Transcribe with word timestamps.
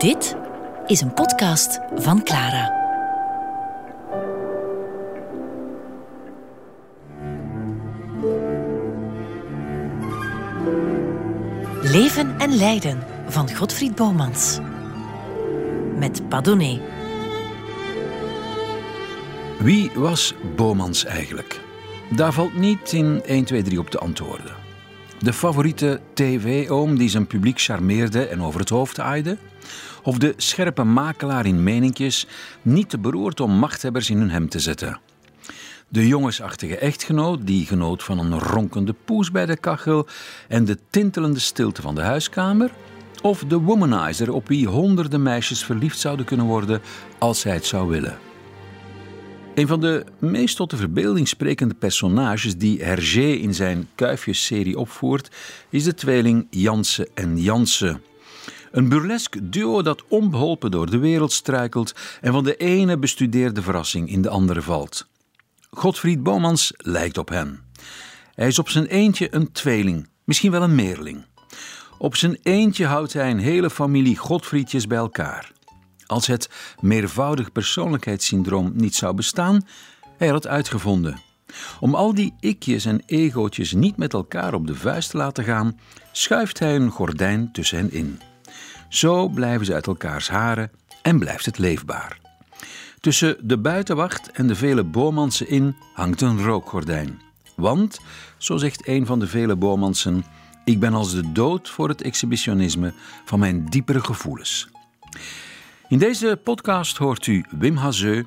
Dit 0.00 0.36
is 0.86 1.00
een 1.00 1.14
podcast 1.14 1.80
van 1.94 2.22
Clara. 2.22 2.78
Leven 11.82 12.38
en 12.38 12.56
lijden 12.56 13.06
van 13.28 13.54
Godfried 13.54 13.94
Bomans. 13.94 14.58
Met 15.96 16.28
Padone. 16.28 16.80
Wie 19.58 19.90
was 19.94 20.34
Bomans 20.56 21.04
eigenlijk? 21.04 21.60
Daar 22.10 22.32
valt 22.32 22.54
niet 22.54 22.92
in 22.92 23.22
1, 23.24 23.44
2, 23.44 23.62
3 23.62 23.78
op 23.78 23.90
te 23.90 23.98
antwoorden. 23.98 24.54
De 25.18 25.32
favoriete 25.32 26.00
tv-oom 26.14 26.98
die 26.98 27.08
zijn 27.08 27.26
publiek 27.26 27.60
charmeerde 27.60 28.26
en 28.26 28.42
over 28.42 28.60
het 28.60 28.68
hoofd 28.68 29.00
aaide? 29.00 29.36
Of 30.02 30.18
de 30.18 30.34
scherpe 30.36 30.84
makelaar 30.84 31.46
in 31.46 31.62
meninkjes, 31.62 32.26
niet 32.62 32.90
te 32.90 32.98
beroerd 32.98 33.40
om 33.40 33.52
machthebbers 33.52 34.10
in 34.10 34.18
hun 34.18 34.30
hem 34.30 34.48
te 34.48 34.58
zetten? 34.58 35.00
De 35.88 36.06
jongensachtige 36.06 36.76
echtgenoot 36.76 37.46
die 37.46 37.66
genoot 37.66 38.02
van 38.02 38.18
een 38.18 38.38
ronkende 38.38 38.94
poes 39.04 39.30
bij 39.30 39.46
de 39.46 39.56
kachel 39.56 40.06
en 40.48 40.64
de 40.64 40.78
tintelende 40.90 41.38
stilte 41.38 41.82
van 41.82 41.94
de 41.94 42.00
huiskamer? 42.00 42.70
Of 43.22 43.44
de 43.44 43.58
womanizer 43.58 44.32
op 44.32 44.48
wie 44.48 44.66
honderden 44.66 45.22
meisjes 45.22 45.64
verliefd 45.64 45.98
zouden 45.98 46.26
kunnen 46.26 46.46
worden 46.46 46.80
als 47.18 47.42
hij 47.42 47.54
het 47.54 47.66
zou 47.66 47.88
willen? 47.88 48.18
Een 49.54 49.66
van 49.66 49.80
de 49.80 50.04
meest 50.18 50.56
tot 50.56 50.70
de 50.70 50.76
verbeelding 50.76 51.28
sprekende 51.28 51.74
personages 51.74 52.56
die 52.56 52.82
Hergé 52.82 53.26
in 53.26 53.54
zijn 53.54 53.88
Kuifjes-serie 53.94 54.78
opvoert, 54.78 55.30
is 55.70 55.84
de 55.84 55.94
tweeling 55.94 56.46
Jansen 56.50 57.08
en 57.14 57.40
Jansen. 57.40 58.09
Een 58.70 58.88
burlesk 58.88 59.36
duo 59.42 59.82
dat 59.82 60.04
onbeholpen 60.08 60.70
door 60.70 60.90
de 60.90 60.98
wereld 60.98 61.32
struikelt 61.32 61.94
en 62.20 62.32
van 62.32 62.44
de 62.44 62.56
ene 62.56 62.98
bestudeerde 62.98 63.62
verrassing 63.62 64.08
in 64.08 64.22
de 64.22 64.28
andere 64.28 64.62
valt. 64.62 65.06
Godfried 65.70 66.22
Bomans 66.22 66.72
lijkt 66.76 67.18
op 67.18 67.28
hen. 67.28 67.60
Hij 68.34 68.46
is 68.46 68.58
op 68.58 68.68
zijn 68.68 68.86
eentje 68.86 69.34
een 69.34 69.52
tweeling, 69.52 70.08
misschien 70.24 70.50
wel 70.50 70.62
een 70.62 70.74
meerling. 70.74 71.24
Op 71.98 72.16
zijn 72.16 72.38
eentje 72.42 72.86
houdt 72.86 73.12
hij 73.12 73.30
een 73.30 73.38
hele 73.38 73.70
familie 73.70 74.16
Godfriedjes 74.16 74.86
bij 74.86 74.98
elkaar. 74.98 75.52
Als 76.06 76.26
het 76.26 76.50
meervoudig 76.80 77.52
persoonlijkheidssyndroom 77.52 78.72
niet 78.74 78.94
zou 78.94 79.14
bestaan, 79.14 79.66
hij 80.16 80.28
had 80.28 80.42
het 80.42 80.52
uitgevonden. 80.52 81.20
Om 81.80 81.94
al 81.94 82.14
die 82.14 82.34
ikjes 82.40 82.84
en 82.84 83.02
egootjes 83.06 83.72
niet 83.72 83.96
met 83.96 84.12
elkaar 84.12 84.54
op 84.54 84.66
de 84.66 84.74
vuist 84.74 85.10
te 85.10 85.16
laten 85.16 85.44
gaan, 85.44 85.78
schuift 86.12 86.58
hij 86.58 86.76
een 86.76 86.90
gordijn 86.90 87.52
tussen 87.52 87.78
hen 87.78 87.92
in. 87.92 88.20
Zo 88.90 89.28
blijven 89.28 89.66
ze 89.66 89.74
uit 89.74 89.86
elkaars 89.86 90.28
haren 90.28 90.70
en 91.02 91.18
blijft 91.18 91.46
het 91.46 91.58
leefbaar. 91.58 92.18
Tussen 93.00 93.36
de 93.40 93.58
buitenwacht 93.58 94.30
en 94.30 94.46
de 94.46 94.54
vele 94.54 94.84
Bomansen 94.84 95.48
in 95.48 95.76
hangt 95.94 96.20
een 96.20 96.42
rookgordijn. 96.42 97.20
Want, 97.56 98.00
zo 98.36 98.56
zegt 98.56 98.88
een 98.88 99.06
van 99.06 99.18
de 99.18 99.26
vele 99.26 99.56
Bomansen, 99.56 100.24
ik 100.64 100.80
ben 100.80 100.94
als 100.94 101.14
de 101.14 101.32
dood 101.32 101.68
voor 101.68 101.88
het 101.88 102.02
exhibitionisme 102.02 102.92
van 103.24 103.38
mijn 103.38 103.64
diepere 103.64 104.00
gevoelens. 104.00 104.68
In 105.88 105.98
deze 105.98 106.40
podcast 106.44 106.96
hoort 106.96 107.26
u 107.26 107.44
Wim 107.50 107.76
Hazeu, 107.76 108.26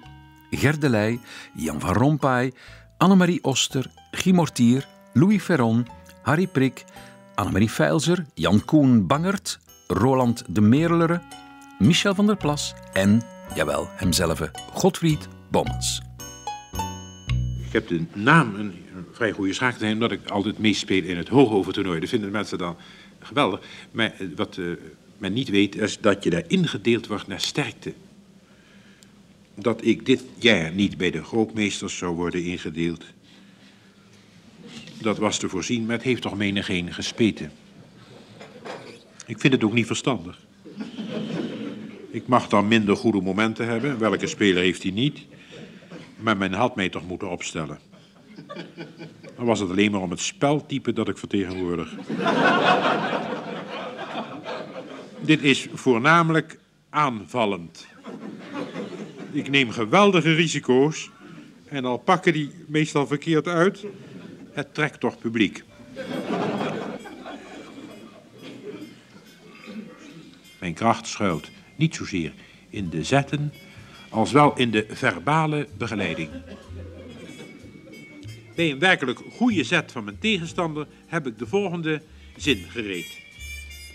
Gerdelij, 0.51 1.19
Jan 1.55 1.79
van 1.79 1.93
Rompuy, 1.93 2.53
Annemarie 2.97 3.43
Oster, 3.43 3.91
Guy 4.11 4.33
Mortier, 4.33 4.87
Louis 5.13 5.43
Ferron, 5.43 5.87
Harry 6.21 6.47
Prik, 6.47 6.83
Annemarie 7.35 7.69
Feilzer, 7.69 8.25
Jan 8.33 8.65
Koen 8.65 9.07
Bangert, 9.07 9.59
Roland 9.93 10.43
de 10.47 10.61
Meerlere, 10.61 11.21
Michel 11.79 12.15
van 12.15 12.25
der 12.25 12.37
Plas 12.37 12.73
en, 12.93 13.21
jawel, 13.55 13.87
hemzelf, 13.95 14.41
Godfried 14.71 15.27
Bommens. 15.51 16.01
Ik 17.65 17.71
heb 17.71 17.87
de 17.87 18.05
naam 18.13 18.55
een, 18.55 18.73
vrij 19.11 19.31
goede 19.31 19.53
zaak 19.53 19.73
te 19.73 19.79
zijn, 19.79 19.93
omdat 19.93 20.11
ik 20.11 20.29
altijd 20.29 20.57
meespeel 20.57 21.03
in 21.03 21.17
het 21.17 21.27
hoogovertoernooi. 21.27 21.99
Dat 21.99 22.09
vinden 22.09 22.27
de 22.27 22.35
mensen 22.35 22.57
dan 22.57 22.75
geweldig. 23.19 23.59
Maar 23.91 24.13
eh, 24.17 24.27
wat 24.35 24.57
uh, 24.57 24.75
men 25.17 25.33
niet 25.33 25.49
weet, 25.49 25.75
is 25.75 25.99
dat 25.99 26.23
je 26.23 26.29
daar 26.29 26.43
ingedeeld 26.47 27.07
wordt 27.07 27.27
naar 27.27 27.41
sterkte. 27.41 27.93
Dat 29.55 29.85
ik 29.85 30.05
dit 30.05 30.23
jaar 30.37 30.71
niet 30.71 30.97
bij 30.97 31.11
de 31.11 31.23
grootmeesters 31.23 31.97
zou 31.97 32.15
worden 32.15 32.43
ingedeeld. 32.43 33.03
Dat 35.01 35.17
was 35.17 35.37
te 35.37 35.49
voorzien, 35.49 35.85
maar 35.85 35.95
het 35.95 36.05
heeft 36.05 36.21
toch 36.21 36.37
menigeen 36.37 36.93
gespeten. 36.93 37.51
Ik 39.25 39.39
vind 39.39 39.53
het 39.53 39.63
ook 39.63 39.73
niet 39.73 39.87
verstandig. 39.87 40.37
Ik 42.09 42.27
mag 42.27 42.47
dan 42.47 42.67
minder 42.67 42.95
goede 42.95 43.21
momenten 43.21 43.67
hebben. 43.67 43.99
Welke 43.99 44.27
speler 44.27 44.63
heeft 44.63 44.83
hij 44.83 44.91
niet? 44.91 45.19
Maar 46.15 46.37
men 46.37 46.53
had 46.53 46.75
mij 46.75 46.89
toch 46.89 47.07
moeten 47.07 47.29
opstellen. 47.29 47.79
Dan 49.35 49.45
was 49.45 49.59
het 49.59 49.69
alleen 49.69 49.91
maar 49.91 50.01
om 50.01 50.11
het 50.11 50.19
speltype 50.19 50.93
dat 50.93 51.07
ik 51.07 51.17
vertegenwoordig. 51.17 51.93
Dit 55.19 55.41
is 55.41 55.67
voornamelijk 55.73 56.59
aanvallend. 56.89 57.87
Ik 59.31 59.49
neem 59.49 59.69
geweldige 59.69 60.33
risico's 60.33 61.09
en 61.67 61.85
al 61.85 61.97
pakken 61.97 62.33
die 62.33 62.51
meestal 62.67 63.07
verkeerd 63.07 63.47
uit, 63.47 63.85
het 64.51 64.73
trekt 64.73 64.99
toch 64.99 65.17
publiek. 65.19 65.63
Mijn 70.63 70.75
kracht 70.75 71.07
schuilt 71.07 71.49
niet 71.75 71.95
zozeer 71.95 72.33
in 72.69 72.89
de 72.89 73.03
zetten, 73.03 73.53
als 74.09 74.31
wel 74.31 74.57
in 74.57 74.71
de 74.71 74.85
verbale 74.89 75.67
begeleiding. 75.77 76.29
Bij 78.55 78.71
een 78.71 78.79
werkelijk 78.79 79.19
goede 79.31 79.63
zet 79.63 79.91
van 79.91 80.03
mijn 80.03 80.19
tegenstander 80.19 80.87
heb 81.07 81.27
ik 81.27 81.37
de 81.37 81.47
volgende 81.47 82.01
zin 82.35 82.65
gereed. 82.69 83.19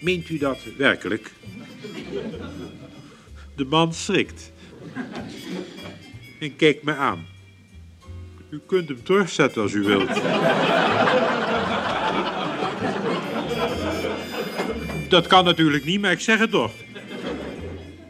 Meent 0.00 0.28
u 0.28 0.38
dat 0.38 0.58
werkelijk? 0.76 1.32
De 3.56 3.64
man 3.64 3.94
schrikt. 3.94 4.52
En 6.40 6.56
kijkt 6.56 6.82
me 6.82 6.94
aan. 6.94 7.26
U 8.50 8.60
kunt 8.66 8.88
hem 8.88 9.02
terugzetten 9.02 9.62
als 9.62 9.72
u 9.72 9.82
wilt. 9.82 10.20
Dat 15.08 15.26
kan 15.26 15.44
natuurlijk 15.44 15.84
niet, 15.84 16.00
maar 16.00 16.12
ik 16.12 16.20
zeg 16.20 16.38
het 16.38 16.50
toch. 16.50 16.72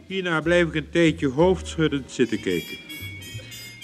Hierna 0.07 0.41
blijf 0.41 0.67
ik 0.67 0.75
een 0.75 0.89
tijdje 0.89 1.27
hoofdschuddend 1.27 2.11
zitten 2.11 2.39
kijken. 2.41 2.77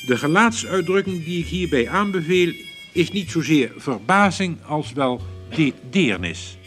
De 0.06 0.18
gelaatsuitdrukking 0.18 1.24
die 1.24 1.40
ik 1.40 1.46
hierbij 1.46 1.90
aanbeveel 1.90 2.54
is 2.92 3.12
niet 3.12 3.32
zozeer 3.32 3.72
verbazing 3.78 4.64
als 4.64 4.94
wel 4.94 5.22
de 5.56 5.74
deernis 5.90 6.58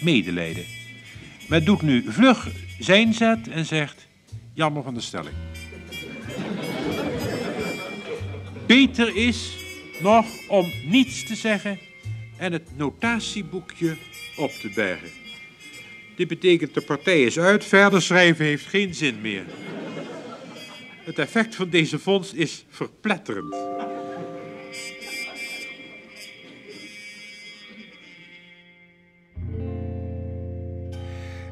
medelijden. 0.00 0.64
Men 1.48 1.64
doet 1.64 1.82
nu 1.82 2.04
vlug 2.08 2.48
zijn 2.78 3.14
zet 3.14 3.48
en 3.48 3.66
zegt, 3.66 4.06
jammer 4.54 4.82
van 4.82 4.94
de 4.94 5.00
stelling. 5.00 5.34
Beter 8.66 9.16
is 9.16 9.56
nog 10.00 10.26
om 10.48 10.72
niets 10.84 11.24
te 11.24 11.34
zeggen 11.34 11.78
en 12.36 12.52
het 12.52 12.76
notatieboekje 12.76 13.96
op 14.36 14.50
te 14.50 14.70
bergen. 14.74 15.21
Dit 16.16 16.28
betekent 16.28 16.74
de 16.74 16.80
partij 16.80 17.22
is 17.22 17.38
uit, 17.38 17.64
verder 17.64 18.02
schrijven 18.02 18.44
heeft 18.44 18.66
geen 18.66 18.94
zin 18.94 19.20
meer. 19.20 19.44
Het 21.04 21.18
effect 21.18 21.54
van 21.54 21.70
deze 21.70 21.98
vondst 21.98 22.32
is 22.32 22.64
verpletterend. 22.68 23.56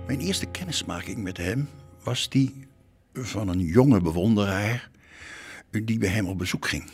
Mijn 0.06 0.21
eerste 0.21 0.47
kennismaking 0.47 1.22
met 1.22 1.36
hem 1.36 1.68
was 2.03 2.28
die 2.28 2.66
van 3.12 3.48
een 3.48 3.60
jonge 3.60 4.01
bewonderaar 4.01 4.91
die 5.71 5.98
bij 5.98 6.09
hem 6.09 6.27
op 6.27 6.39
bezoek 6.39 6.66
ging. 6.66 6.91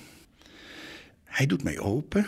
Hij 1.25 1.47
doet 1.47 1.63
mij 1.63 1.79
open. 1.79 2.27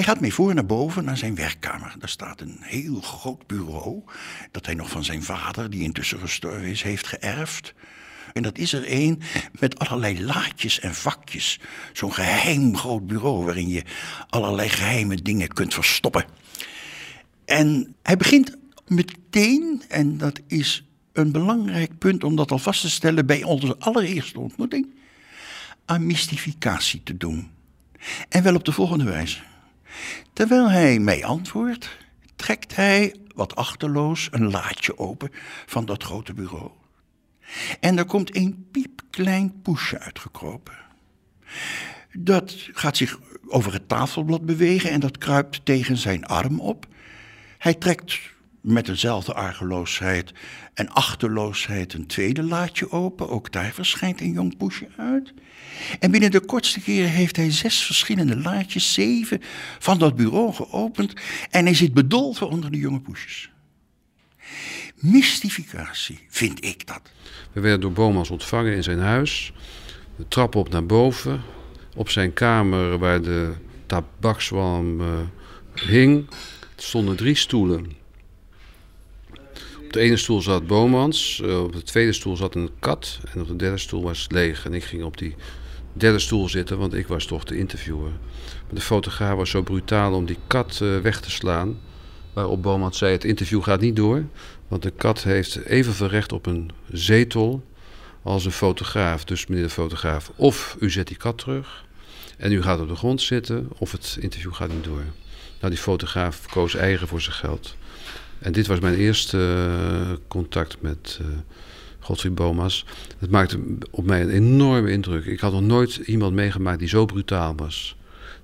Hij 0.00 0.08
gaat 0.08 0.20
mee 0.20 0.34
voor 0.34 0.54
naar 0.54 0.66
boven 0.66 1.04
naar 1.04 1.16
zijn 1.16 1.34
werkkamer. 1.34 1.94
Daar 1.98 2.08
staat 2.08 2.40
een 2.40 2.58
heel 2.60 3.00
groot 3.00 3.46
bureau 3.46 4.02
dat 4.50 4.66
hij 4.66 4.74
nog 4.74 4.90
van 4.90 5.04
zijn 5.04 5.22
vader, 5.22 5.70
die 5.70 5.82
intussen 5.82 6.18
gestorven 6.18 6.68
is, 6.68 6.82
heeft 6.82 7.06
geërfd. 7.06 7.74
En 8.32 8.42
dat 8.42 8.58
is 8.58 8.72
er 8.72 8.84
één 8.84 9.18
met 9.58 9.78
allerlei 9.78 10.24
laadjes 10.24 10.80
en 10.80 10.94
vakjes. 10.94 11.60
Zo'n 11.92 12.12
geheim 12.12 12.76
groot 12.76 13.06
bureau 13.06 13.44
waarin 13.44 13.68
je 13.68 13.84
allerlei 14.28 14.68
geheime 14.68 15.22
dingen 15.22 15.48
kunt 15.48 15.74
verstoppen. 15.74 16.24
En 17.44 17.94
hij 18.02 18.16
begint 18.16 18.56
meteen, 18.86 19.82
en 19.88 20.18
dat 20.18 20.40
is 20.46 20.84
een 21.12 21.32
belangrijk 21.32 21.98
punt 21.98 22.24
om 22.24 22.36
dat 22.36 22.50
al 22.50 22.58
vast 22.58 22.80
te 22.80 22.90
stellen 22.90 23.26
bij 23.26 23.42
onze 23.42 23.76
allereerste 23.78 24.40
ontmoeting, 24.40 24.86
aan 25.84 26.06
mystificatie 26.06 27.02
te 27.02 27.16
doen. 27.16 27.50
En 28.28 28.42
wel 28.42 28.54
op 28.54 28.64
de 28.64 28.72
volgende 28.72 29.04
wijze. 29.04 29.48
Terwijl 30.32 30.70
hij 30.70 30.98
mij 30.98 31.24
antwoordt, 31.24 31.98
trekt 32.36 32.76
hij 32.76 33.14
wat 33.34 33.56
achterloos, 33.56 34.28
een 34.30 34.50
laadje 34.50 34.98
open 34.98 35.30
van 35.66 35.84
dat 35.84 36.02
grote 36.02 36.32
bureau. 36.32 36.70
En 37.80 37.98
er 37.98 38.04
komt 38.04 38.36
een 38.36 38.66
piepklein 38.70 39.62
poesje 39.62 39.98
uitgekropen. 39.98 40.78
Dat 42.12 42.56
gaat 42.72 42.96
zich 42.96 43.18
over 43.48 43.72
het 43.72 43.88
tafelblad 43.88 44.46
bewegen 44.46 44.90
en 44.90 45.00
dat 45.00 45.18
kruipt 45.18 45.64
tegen 45.64 45.96
zijn 45.96 46.26
arm 46.26 46.60
op. 46.60 46.86
Hij 47.58 47.74
trekt 47.74 48.18
met 48.60 48.86
dezelfde 48.86 49.34
argeloosheid 49.34 50.32
en 50.74 50.88
achterloosheid 50.88 51.92
een 51.92 52.06
tweede 52.06 52.42
laadje 52.42 52.90
open. 52.90 53.28
Ook 53.28 53.52
daar 53.52 53.72
verschijnt 53.72 54.20
een 54.20 54.32
jong 54.32 54.56
poesje 54.56 54.88
uit. 54.96 55.32
En 55.98 56.10
binnen 56.10 56.30
de 56.30 56.40
kortste 56.40 56.80
keren 56.80 57.10
heeft 57.10 57.36
hij 57.36 57.50
zes 57.50 57.82
verschillende 57.82 58.36
laadjes, 58.36 58.92
zeven 58.92 59.40
van 59.78 59.98
dat 59.98 60.16
bureau 60.16 60.52
geopend. 60.52 61.12
En 61.50 61.64
hij 61.64 61.74
zit 61.74 61.94
bedolven 61.94 62.48
onder 62.48 62.70
de 62.70 62.78
jonge 62.78 63.00
poesjes. 63.00 63.50
Mystificatie, 64.94 66.26
vind 66.28 66.64
ik 66.64 66.86
dat. 66.86 67.00
We 67.52 67.60
werden 67.60 67.80
door 67.80 67.92
Bomans 67.92 68.30
ontvangen 68.30 68.74
in 68.74 68.82
zijn 68.82 68.98
huis. 68.98 69.52
De 70.16 70.28
trap 70.28 70.54
op 70.54 70.68
naar 70.68 70.86
boven. 70.86 71.40
Op 71.96 72.10
zijn 72.10 72.32
kamer 72.32 72.98
waar 72.98 73.22
de 73.22 73.52
tabakswalm 73.86 75.00
uh, 75.00 75.06
hing 75.74 76.28
stonden 76.76 77.16
drie 77.16 77.34
stoelen. 77.34 77.99
Op 79.90 79.96
de 79.96 80.02
ene 80.02 80.16
stoel 80.16 80.40
zat 80.40 80.66
Bomans, 80.66 81.40
uh, 81.44 81.62
op 81.62 81.72
de 81.72 81.82
tweede 81.82 82.12
stoel 82.12 82.36
zat 82.36 82.54
een 82.54 82.70
kat 82.78 83.18
en 83.32 83.40
op 83.40 83.48
de 83.48 83.56
derde 83.56 83.78
stoel 83.78 84.02
was 84.02 84.22
het 84.22 84.32
leeg. 84.32 84.64
En 84.64 84.74
ik 84.74 84.84
ging 84.84 85.02
op 85.02 85.18
die 85.18 85.34
derde 85.92 86.18
stoel 86.18 86.48
zitten, 86.48 86.78
want 86.78 86.94
ik 86.94 87.06
was 87.06 87.24
toch 87.24 87.44
de 87.44 87.56
interviewer. 87.56 88.10
Maar 88.66 88.74
de 88.74 88.80
fotograaf 88.80 89.36
was 89.36 89.50
zo 89.50 89.62
brutaal 89.62 90.14
om 90.14 90.26
die 90.26 90.36
kat 90.46 90.80
uh, 90.82 90.98
weg 90.98 91.20
te 91.20 91.30
slaan. 91.30 91.78
Waarop 92.32 92.62
Bomans 92.62 92.98
zei: 92.98 93.12
Het 93.12 93.24
interview 93.24 93.62
gaat 93.62 93.80
niet 93.80 93.96
door, 93.96 94.24
want 94.68 94.82
de 94.82 94.90
kat 94.90 95.22
heeft 95.22 95.64
evenveel 95.64 96.08
recht 96.08 96.32
op 96.32 96.46
een 96.46 96.70
zetel 96.90 97.64
als 98.22 98.44
een 98.44 98.52
fotograaf. 98.52 99.24
Dus 99.24 99.46
meneer 99.46 99.64
de 99.64 99.70
fotograaf, 99.70 100.32
of 100.36 100.76
u 100.80 100.90
zet 100.90 101.06
die 101.06 101.16
kat 101.16 101.38
terug 101.38 101.84
en 102.36 102.52
u 102.52 102.62
gaat 102.62 102.80
op 102.80 102.88
de 102.88 102.96
grond 102.96 103.22
zitten, 103.22 103.68
of 103.78 103.92
het 103.92 104.16
interview 104.20 104.54
gaat 104.54 104.72
niet 104.72 104.84
door. 104.84 105.04
Nou, 105.60 105.72
die 105.72 105.82
fotograaf 105.82 106.46
koos 106.46 106.74
eigen 106.74 107.08
voor 107.08 107.20
zijn 107.20 107.36
geld. 107.36 107.76
En 108.40 108.52
dit 108.52 108.66
was 108.66 108.80
mijn 108.80 108.94
eerste 108.94 109.36
uh, 109.36 110.16
contact 110.28 110.76
met 110.80 111.18
uh, 111.22 111.26
Godfried 111.98 112.34
Bomas. 112.34 112.86
Het 113.18 113.30
maakte 113.30 113.60
op 113.90 114.04
mij 114.04 114.22
een 114.22 114.30
enorme 114.30 114.90
indruk. 114.90 115.24
Ik 115.24 115.40
had 115.40 115.52
nog 115.52 115.62
nooit 115.62 115.96
iemand 115.96 116.34
meegemaakt 116.34 116.78
die 116.78 116.88
zo 116.88 117.04
brutaal 117.04 117.54
was. 117.56 117.96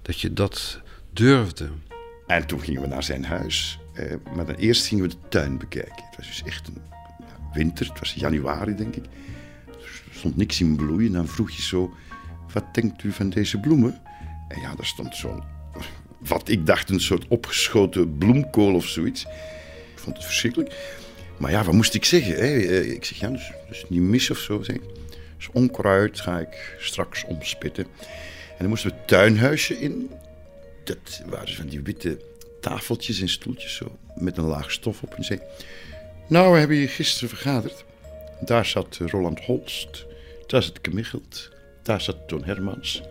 Dat 0.02 0.20
je 0.20 0.32
dat 0.32 0.80
durfde. 1.12 1.68
En 2.26 2.46
toen 2.46 2.60
gingen 2.60 2.80
we 2.80 2.86
naar 2.86 3.02
zijn 3.02 3.24
huis. 3.24 3.78
Uh, 3.94 4.14
maar 4.34 4.46
dan 4.46 4.54
eerst 4.54 4.86
gingen 4.86 5.04
we 5.04 5.10
de 5.10 5.28
tuin 5.28 5.58
bekijken. 5.58 6.04
Het 6.04 6.16
was 6.16 6.26
dus 6.26 6.42
echt 6.42 6.68
een 6.68 6.82
winter, 7.52 7.86
het 7.86 7.98
was 7.98 8.14
januari 8.14 8.74
denk 8.74 8.96
ik. 8.96 9.04
Er 9.66 10.18
stond 10.22 10.36
niks 10.36 10.60
in 10.60 10.76
bloei. 10.76 11.06
En 11.06 11.12
dan 11.12 11.28
vroeg 11.28 11.50
je 11.50 11.62
zo, 11.62 11.94
wat 12.52 12.74
denkt 12.74 13.02
u 13.02 13.12
van 13.12 13.30
deze 13.30 13.58
bloemen? 13.58 14.00
En 14.48 14.60
ja, 14.60 14.74
daar 14.74 14.86
stond 14.86 15.16
zo'n, 15.16 15.42
wat 16.18 16.48
ik 16.48 16.66
dacht, 16.66 16.90
een 16.90 17.00
soort 17.00 17.28
opgeschoten 17.28 18.18
bloemkool 18.18 18.74
of 18.74 18.86
zoiets. 18.86 19.26
Vond 20.06 20.16
het 20.16 20.26
verschrikkelijk. 20.26 20.74
Maar 21.36 21.50
ja, 21.50 21.64
wat 21.64 21.74
moest 21.74 21.94
ik 21.94 22.04
zeggen? 22.04 22.34
Hè? 22.34 22.80
Ik 22.80 23.04
zeg, 23.04 23.18
ja, 23.18 23.28
dus, 23.28 23.50
dus 23.68 23.84
niet 23.88 24.00
mis 24.00 24.30
of 24.30 24.38
zo. 24.38 24.62
Zeg. 24.62 24.76
Dus 25.36 25.48
onkruid 25.52 26.20
ga 26.20 26.38
ik 26.38 26.76
straks 26.78 27.24
omspitten. 27.24 27.84
En 28.48 28.58
dan 28.58 28.68
moesten 28.68 28.90
we 28.90 28.96
het 28.96 29.08
tuinhuisje 29.08 29.78
in. 29.78 30.10
Dat 30.84 31.22
waren 31.26 31.54
van 31.54 31.66
die 31.66 31.82
witte 31.82 32.20
tafeltjes 32.60 33.20
en 33.20 33.28
stoeltjes 33.28 33.74
zo, 33.74 33.98
met 34.14 34.36
een 34.36 34.44
laag 34.44 34.70
stof 34.70 35.02
op. 35.02 35.14
En 35.14 35.24
zei, 35.24 35.40
nou, 36.28 36.52
we 36.52 36.58
hebben 36.58 36.76
hier 36.76 36.88
gisteren 36.88 37.28
vergaderd. 37.28 37.84
Daar 38.40 38.66
zat 38.66 38.96
Roland 38.96 39.40
Holst, 39.40 40.06
daar 40.46 40.62
zat 40.62 40.80
Kemichelt, 40.80 41.50
daar 41.82 42.00
zat 42.00 42.16
Toon 42.28 42.44
Hermans. 42.44 43.02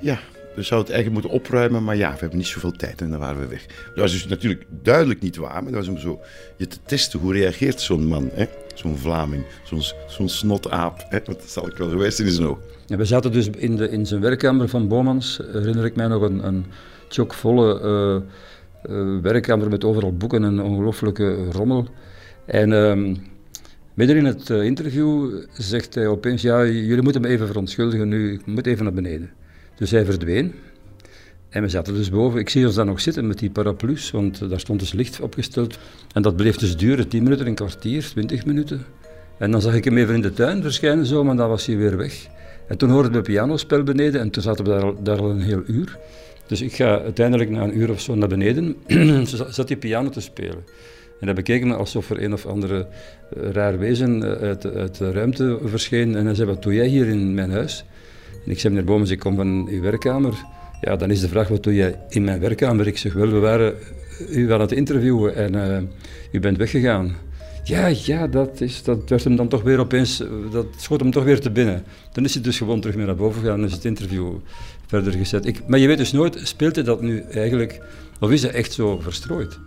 Ja, 0.00 0.20
we 0.58 0.64
zouden 0.64 0.92
het 0.92 1.02
eigenlijk 1.02 1.26
moeten 1.26 1.46
opruimen, 1.46 1.84
maar 1.84 1.96
ja, 1.96 2.12
we 2.12 2.18
hebben 2.18 2.38
niet 2.38 2.46
zoveel 2.46 2.72
tijd 2.72 3.00
en 3.00 3.10
dan 3.10 3.18
waren 3.18 3.40
we 3.40 3.46
weg. 3.46 3.66
Dat 3.66 3.94
was 3.94 4.12
dus 4.12 4.26
natuurlijk 4.26 4.64
duidelijk 4.82 5.20
niet 5.20 5.36
waar, 5.36 5.62
maar 5.62 5.72
dat 5.72 5.86
was 5.86 5.88
om 5.88 5.98
zo 5.98 6.20
je 6.56 6.66
te 6.66 6.78
testen 6.86 7.20
hoe 7.20 7.32
reageert 7.32 7.80
zo'n 7.80 8.06
man, 8.06 8.30
zo'n 8.74 8.96
Vlaming, 8.96 9.44
zo'n 9.64 9.82
zo'n 10.08 10.28
snotaap. 10.28 11.06
Dat 11.24 11.42
zal 11.46 11.66
ik 11.66 11.76
wel 11.76 11.88
geweest 11.88 12.20
in 12.20 12.30
zijn 12.30 12.46
oog. 12.46 12.58
We 12.86 13.04
zaten 13.04 13.32
dus 13.32 13.50
in, 13.50 13.76
de, 13.76 13.90
in 13.90 14.06
zijn 14.06 14.20
werkkamer 14.20 14.68
van 14.68 14.88
Bomans, 14.88 15.40
herinner 15.52 15.84
ik 15.84 15.96
mij 15.96 16.06
nog 16.06 16.22
een, 16.22 16.46
een 16.46 16.64
chockvolle 17.08 17.80
uh, 18.86 18.94
uh, 18.94 19.20
werkkamer 19.22 19.68
met 19.68 19.84
overal 19.84 20.16
boeken 20.16 20.44
en 20.44 20.62
ongelooflijke 20.62 21.50
rommel. 21.50 21.86
En 22.44 22.70
uh, 22.70 23.16
midden 23.94 24.16
in 24.16 24.24
het 24.24 24.48
uh, 24.48 24.64
interview 24.64 25.42
zegt 25.52 25.94
hij 25.94 26.06
opeens, 26.06 26.42
ja, 26.42 26.64
jullie 26.64 27.02
moeten 27.02 27.20
me 27.22 27.28
even 27.28 27.46
verontschuldigen 27.46 28.08
nu, 28.08 28.32
ik 28.32 28.46
moet 28.46 28.66
even 28.66 28.84
naar 28.84 28.92
beneden. 28.92 29.30
Dus 29.78 29.90
hij 29.90 30.04
verdween. 30.04 30.54
En 31.48 31.62
we 31.62 31.68
zaten 31.68 31.94
dus 31.94 32.10
boven. 32.10 32.40
Ik 32.40 32.48
zie 32.48 32.66
ons 32.66 32.74
dan 32.74 32.86
nog 32.86 33.00
zitten 33.00 33.26
met 33.26 33.38
die 33.38 33.50
paraplu's, 33.50 34.10
want 34.10 34.50
daar 34.50 34.60
stond 34.60 34.80
dus 34.80 34.92
licht 34.92 35.20
opgesteld. 35.20 35.78
En 36.12 36.22
dat 36.22 36.36
bleef 36.36 36.56
dus 36.56 36.76
duren, 36.76 37.08
10 37.08 37.22
minuten, 37.22 37.46
een 37.46 37.54
kwartier, 37.54 38.02
20 38.02 38.44
minuten. 38.44 38.84
En 39.38 39.50
dan 39.50 39.60
zag 39.60 39.74
ik 39.74 39.84
hem 39.84 39.96
even 39.96 40.14
in 40.14 40.20
de 40.20 40.32
tuin 40.32 40.62
verschijnen 40.62 41.06
zo, 41.06 41.24
maar 41.24 41.36
dan 41.36 41.48
was 41.48 41.66
hij 41.66 41.76
weer 41.76 41.96
weg. 41.96 42.26
En 42.68 42.78
toen 42.78 42.90
hoorden 42.90 43.12
we 43.12 43.20
pianospel 43.20 43.82
beneden 43.82 44.20
en 44.20 44.30
toen 44.30 44.42
zaten 44.42 44.64
we 44.64 44.70
daar, 44.70 44.92
daar 45.02 45.18
al 45.18 45.30
een 45.30 45.40
heel 45.40 45.62
uur. 45.66 45.98
Dus 46.46 46.60
ik 46.60 46.74
ga 46.74 47.00
uiteindelijk 47.00 47.50
na 47.50 47.62
een 47.62 47.78
uur 47.78 47.90
of 47.90 48.00
zo 48.00 48.14
naar 48.14 48.28
beneden, 48.28 48.76
zat 49.48 49.68
die 49.68 49.76
piano 49.76 50.08
te 50.08 50.20
spelen. 50.20 50.64
En 51.20 51.26
hij 51.26 51.34
bekeek 51.34 51.64
me 51.64 51.74
alsof 51.74 52.10
er 52.10 52.22
een 52.22 52.32
of 52.32 52.46
andere 52.46 52.86
uh, 53.36 53.50
raar 53.50 53.78
wezen 53.78 54.22
uit, 54.24 54.74
uit 54.74 54.98
de 54.98 55.12
ruimte 55.12 55.58
verscheen. 55.64 56.16
En 56.16 56.24
hij 56.24 56.34
zei, 56.34 56.48
wat 56.48 56.62
doe 56.62 56.74
jij 56.74 56.86
hier 56.86 57.06
in 57.06 57.34
mijn 57.34 57.50
huis? 57.50 57.84
Ik 58.48 58.60
zei, 58.60 58.72
meneer 58.72 58.88
Bomens, 58.88 59.10
ik 59.10 59.18
kom 59.18 59.36
van 59.36 59.68
uw 59.70 59.80
werkkamer. 59.80 60.34
Ja, 60.80 60.96
dan 60.96 61.10
is 61.10 61.20
de 61.20 61.28
vraag, 61.28 61.48
wat 61.48 61.62
doe 61.62 61.74
jij 61.74 61.98
in 62.08 62.24
mijn 62.24 62.40
werkkamer? 62.40 62.86
Ik 62.86 62.98
zeg, 62.98 63.12
wel, 63.12 63.28
we 63.28 63.38
waren 63.38 63.74
u 64.28 64.52
aan 64.52 64.60
het 64.60 64.72
interviewen 64.72 65.34
en 65.34 65.54
uh, 65.54 65.78
u 66.32 66.40
bent 66.40 66.56
weggegaan. 66.56 67.16
Ja, 67.64 67.86
ja, 67.86 68.26
dat, 68.26 68.60
is, 68.60 68.82
dat 68.82 69.08
werd 69.08 69.24
hem 69.24 69.36
dan 69.36 69.48
toch 69.48 69.62
weer 69.62 69.78
opeens, 69.78 70.22
dat 70.50 70.66
schoot 70.76 71.00
hem 71.00 71.10
toch 71.10 71.24
weer 71.24 71.40
te 71.40 71.50
binnen. 71.50 71.84
Dan 72.12 72.24
is 72.24 72.34
hij 72.34 72.42
dus 72.42 72.58
gewoon 72.58 72.80
terug 72.80 72.96
meer 72.96 73.06
naar 73.06 73.16
boven 73.16 73.40
gegaan 73.40 73.58
en 73.58 73.66
is 73.66 73.72
het 73.72 73.84
interview 73.84 74.32
verder 74.86 75.12
gezet. 75.12 75.46
Ik, 75.46 75.66
maar 75.66 75.78
je 75.78 75.86
weet 75.86 75.98
dus 75.98 76.12
nooit, 76.12 76.40
speelt 76.42 76.74
hij 76.74 76.84
dat 76.84 77.02
nu 77.02 77.20
eigenlijk, 77.20 77.80
of 78.20 78.30
is 78.30 78.42
hij 78.42 78.52
echt 78.52 78.72
zo 78.72 79.00
verstrooid? 79.00 79.58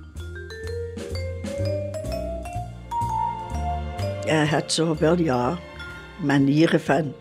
Hij 4.25 4.47
had 4.47 4.73
zo 4.73 4.95
wel, 4.99 5.19
ja, 5.19 5.59
manieren 6.23 6.79
van 6.79 7.13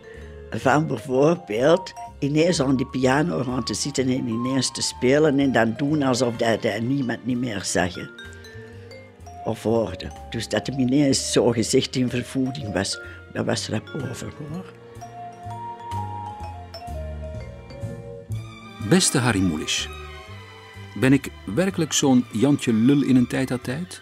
van 0.51 0.87
bijvoorbeeld 0.87 1.93
ineens 2.19 2.61
aan 2.61 2.75
die 2.75 2.85
piano 2.85 3.43
gaan 3.43 3.63
te 3.63 3.73
zitten 3.73 4.07
en 4.07 4.27
ineens 4.27 4.71
te 4.71 4.81
spelen 4.81 5.39
en 5.39 5.51
dan 5.51 5.73
doen 5.77 6.03
alsof 6.03 6.35
dat, 6.35 6.61
dat 6.61 6.81
niemand 6.81 7.25
niet 7.25 7.37
meer 7.37 7.63
zag 7.63 7.95
of 9.43 9.63
hoorde. 9.63 10.11
Dus 10.29 10.47
dat 10.47 10.67
hem 10.67 10.79
ineens 10.79 11.31
zo 11.31 11.51
gezegd 11.51 11.95
in 11.95 12.09
vervoeding 12.09 12.73
was, 12.73 12.99
dat 13.33 13.45
was 13.45 13.69
rap 13.69 13.89
over 14.11 14.33
hoor. 14.37 14.65
Beste 18.89 19.17
Harry 19.17 19.41
Mulisch, 19.41 19.89
ben 20.99 21.13
ik 21.13 21.31
werkelijk 21.45 21.93
zo'n 21.93 22.25
Jantje 22.31 22.73
Lul 22.73 23.01
in 23.01 23.15
een 23.15 23.27
tijd 23.27 23.51
à 23.51 23.57
tijd? 23.61 24.01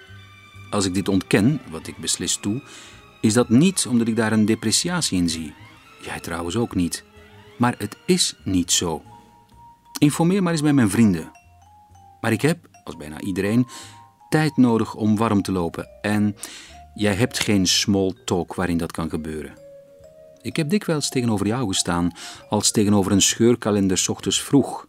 Als 0.70 0.86
ik 0.86 0.94
dit 0.94 1.08
ontken, 1.08 1.62
wat 1.70 1.88
ik 1.88 1.98
beslist 1.98 2.44
doe, 2.44 2.62
is 3.22 3.34
dat 3.34 3.50
niet 3.50 3.86
omdat 3.90 4.08
ik 4.08 4.16
daar 4.16 4.32
een 4.32 4.46
depreciatie 4.46 5.18
in 5.18 5.30
zie. 5.30 5.54
Jij 6.02 6.20
trouwens 6.20 6.56
ook 6.56 6.76
niet. 6.76 7.04
Maar 7.58 7.76
het 7.78 7.98
is 8.06 8.36
niet 8.44 8.72
zo. 8.72 9.04
Informeer 9.98 10.44
maar 10.44 10.52
eens 10.52 10.62
bij 10.62 10.74
mijn 10.74 10.90
vrienden. 10.90 11.32
Maar 12.22 12.32
ik 12.32 12.42
heb, 12.42 12.58
als 12.84 12.98
bijna 12.98 13.22
iedereen, 13.22 13.68
tijd 14.30 14.58
nodig 14.58 14.96
om 14.96 15.18
warm 15.18 15.42
te 15.42 15.52
lopen. 15.52 15.90
En 16.02 16.36
jij 16.94 17.14
hebt 17.14 17.40
geen 17.40 17.68
small 17.68 18.14
talk 18.26 18.56
waarin 18.56 18.78
dat 18.78 18.92
kan 18.92 19.10
gebeuren. 19.10 19.54
Ik 20.42 20.56
heb 20.56 20.70
dikwijls 20.70 21.10
tegenover 21.10 21.48
jou 21.48 21.68
gestaan 21.68 22.12
als 22.50 22.72
tegenover 22.72 23.12
een 23.12 23.22
scheurkalender 23.22 24.06
ochtends 24.10 24.42
vroeg. 24.42 24.88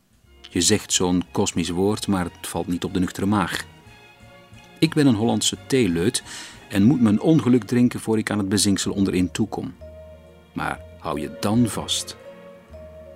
Je 0.51 0.61
zegt 0.61 0.93
zo'n 0.93 1.25
kosmisch 1.33 1.69
woord, 1.69 2.07
maar 2.07 2.25
het 2.25 2.47
valt 2.47 2.67
niet 2.67 2.85
op 2.85 2.95
de 2.95 3.01
nuchtere 3.01 3.27
maag. 3.27 3.65
Ik 4.79 4.95
ben 4.95 5.07
een 5.07 5.15
Hollandse 5.15 5.57
theeleut 5.67 6.23
en 6.69 6.83
moet 6.83 7.01
mijn 7.01 7.21
ongeluk 7.21 7.65
drinken 7.65 8.01
voor 8.01 8.19
ik 8.19 8.31
aan 8.31 8.39
het 8.39 8.49
bezinksel 8.49 8.93
onderin 8.93 9.31
toekom. 9.31 9.75
Maar 10.53 10.81
hou 11.01 11.21
je 11.21 11.31
dan 11.41 11.67
vast. 11.67 12.17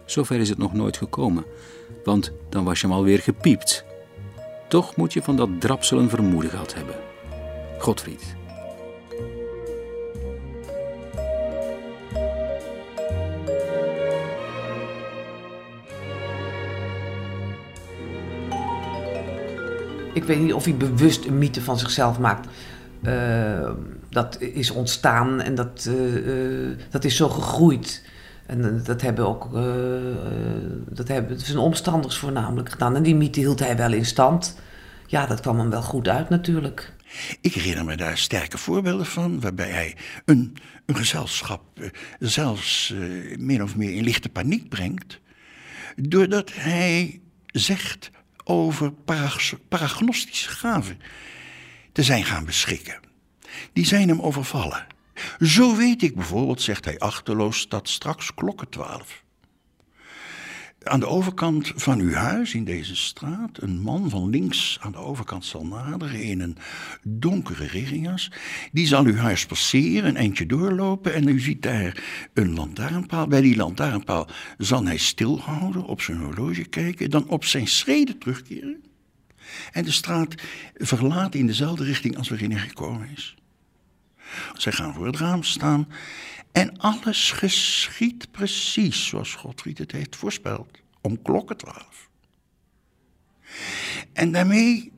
Zover 0.05 0.41
is 0.41 0.49
het 0.49 0.59
nog 0.59 0.73
nooit 0.73 0.97
gekomen, 0.97 1.45
want 2.05 2.33
dan 2.49 2.64
was 2.64 2.81
je 2.81 2.87
hem 2.87 2.97
alweer 2.97 3.19
gepiept. 3.19 3.85
Toch 4.69 4.97
moet 4.97 5.12
je 5.12 5.23
van 5.23 5.37
dat 5.37 5.49
drapselen 5.59 6.09
vermoeden 6.09 6.50
gehad 6.50 6.75
hebben. 6.75 6.95
Godfried. 7.79 8.37
Ik 20.12 20.25
weet 20.25 20.41
niet 20.41 20.53
of 20.53 20.64
hij 20.64 20.76
bewust 20.76 21.25
een 21.25 21.38
mythe 21.38 21.62
van 21.62 21.79
zichzelf 21.79 22.19
maakt. 22.19 22.49
Uh, 23.06 23.70
dat 24.11 24.40
is 24.40 24.70
ontstaan 24.70 25.40
en 25.40 25.54
dat, 25.54 25.88
uh, 25.88 26.76
dat 26.90 27.04
is 27.04 27.16
zo 27.16 27.28
gegroeid. 27.28 28.04
En 28.46 28.82
dat 28.84 29.00
hebben 29.00 29.26
ook 29.28 29.52
dat 30.88 31.08
hebben 31.08 31.40
zijn 31.40 31.58
omstanders 31.58 32.16
voornamelijk 32.16 32.70
gedaan. 32.70 32.96
En 32.96 33.02
die 33.02 33.14
mythe 33.14 33.40
hield 33.40 33.58
hij 33.58 33.76
wel 33.76 33.92
in 33.92 34.04
stand. 34.04 34.58
Ja, 35.06 35.26
dat 35.26 35.40
kwam 35.40 35.58
hem 35.58 35.70
wel 35.70 35.82
goed 35.82 36.08
uit 36.08 36.28
natuurlijk. 36.28 36.92
Ik 37.40 37.54
herinner 37.54 37.84
me 37.84 37.96
daar 37.96 38.18
sterke 38.18 38.58
voorbeelden 38.58 39.06
van, 39.06 39.40
waarbij 39.40 39.70
hij 39.70 39.96
een, 40.25 40.56
een 40.87 40.96
gezelschap 40.96 41.62
zelfs 42.18 42.94
min 43.38 43.62
of 43.62 43.76
meer 43.76 43.94
in 43.94 44.04
lichte 44.04 44.28
paniek 44.28 44.68
brengt. 44.68 45.20
Doordat 45.96 46.50
hij 46.54 47.20
zegt 47.46 48.11
over 48.44 48.92
paragnostische 49.68 50.49
gaven 50.49 50.99
te 51.94 52.02
zijn 52.02 52.24
gaan 52.24 52.44
beschikken. 52.44 53.00
Die 53.72 53.86
zijn 53.86 54.08
hem 54.08 54.20
overvallen. 54.20 54.86
Zo 55.40 55.76
weet 55.76 56.02
ik 56.02 56.14
bijvoorbeeld, 56.14 56.62
zegt 56.62 56.84
hij 56.84 56.98
achterloos, 56.98 57.68
dat 57.68 57.88
straks 57.88 58.34
klokken 58.34 58.68
twaalf 58.68 59.24
aan 60.84 61.00
de 61.00 61.06
overkant 61.06 61.72
van 61.74 62.00
uw 62.00 62.12
huis 62.12 62.54
in 62.54 62.64
deze 62.64 62.96
straat 62.96 63.62
een 63.62 63.80
man 63.80 64.10
van 64.10 64.30
links 64.30 64.78
aan 64.80 64.92
de 64.92 64.98
overkant 64.98 65.44
zal 65.44 65.66
naderen 65.66 66.22
in 66.22 66.40
een 66.40 66.56
donkere 67.02 67.66
regenjas. 67.66 68.30
Die 68.72 68.86
zal 68.86 69.04
uw 69.04 69.16
huis 69.16 69.46
passeren, 69.46 70.08
een 70.08 70.16
eindje 70.16 70.46
doorlopen 70.46 71.14
en 71.14 71.28
u 71.28 71.40
ziet 71.40 71.62
daar 71.62 72.02
een 72.32 72.54
lantaarnpaal. 72.54 73.26
Bij 73.26 73.40
die 73.40 73.56
lantaarnpaal 73.56 74.28
zal 74.58 74.84
hij 74.84 74.96
stilhouden, 74.96 75.84
op 75.84 76.00
zijn 76.00 76.18
horloge 76.18 76.64
kijken, 76.64 77.10
dan 77.10 77.28
op 77.28 77.44
zijn 77.44 77.66
schreden 77.66 78.18
terugkeren 78.18 78.82
en 79.72 79.84
de 79.84 79.90
straat 79.90 80.34
verlaten 80.74 81.40
in 81.40 81.46
dezelfde 81.46 81.84
richting 81.84 82.16
als 82.16 82.28
waarin 82.28 82.50
hij 82.52 82.68
gekomen 82.68 83.08
is. 83.14 83.34
Zij 84.52 84.72
gaan 84.72 84.94
voor 84.94 85.06
het 85.06 85.16
raam 85.16 85.42
staan 85.42 85.88
en 86.52 86.78
alles 86.78 87.30
geschiet 87.30 88.30
precies 88.30 89.06
zoals 89.06 89.34
Godfried 89.34 89.78
het 89.78 89.92
heeft 89.92 90.16
voorspeld, 90.16 90.78
om 91.00 91.22
klokken 91.22 91.56
twaalf. 91.56 92.08
En 94.12 94.32
daarmee 94.32 94.92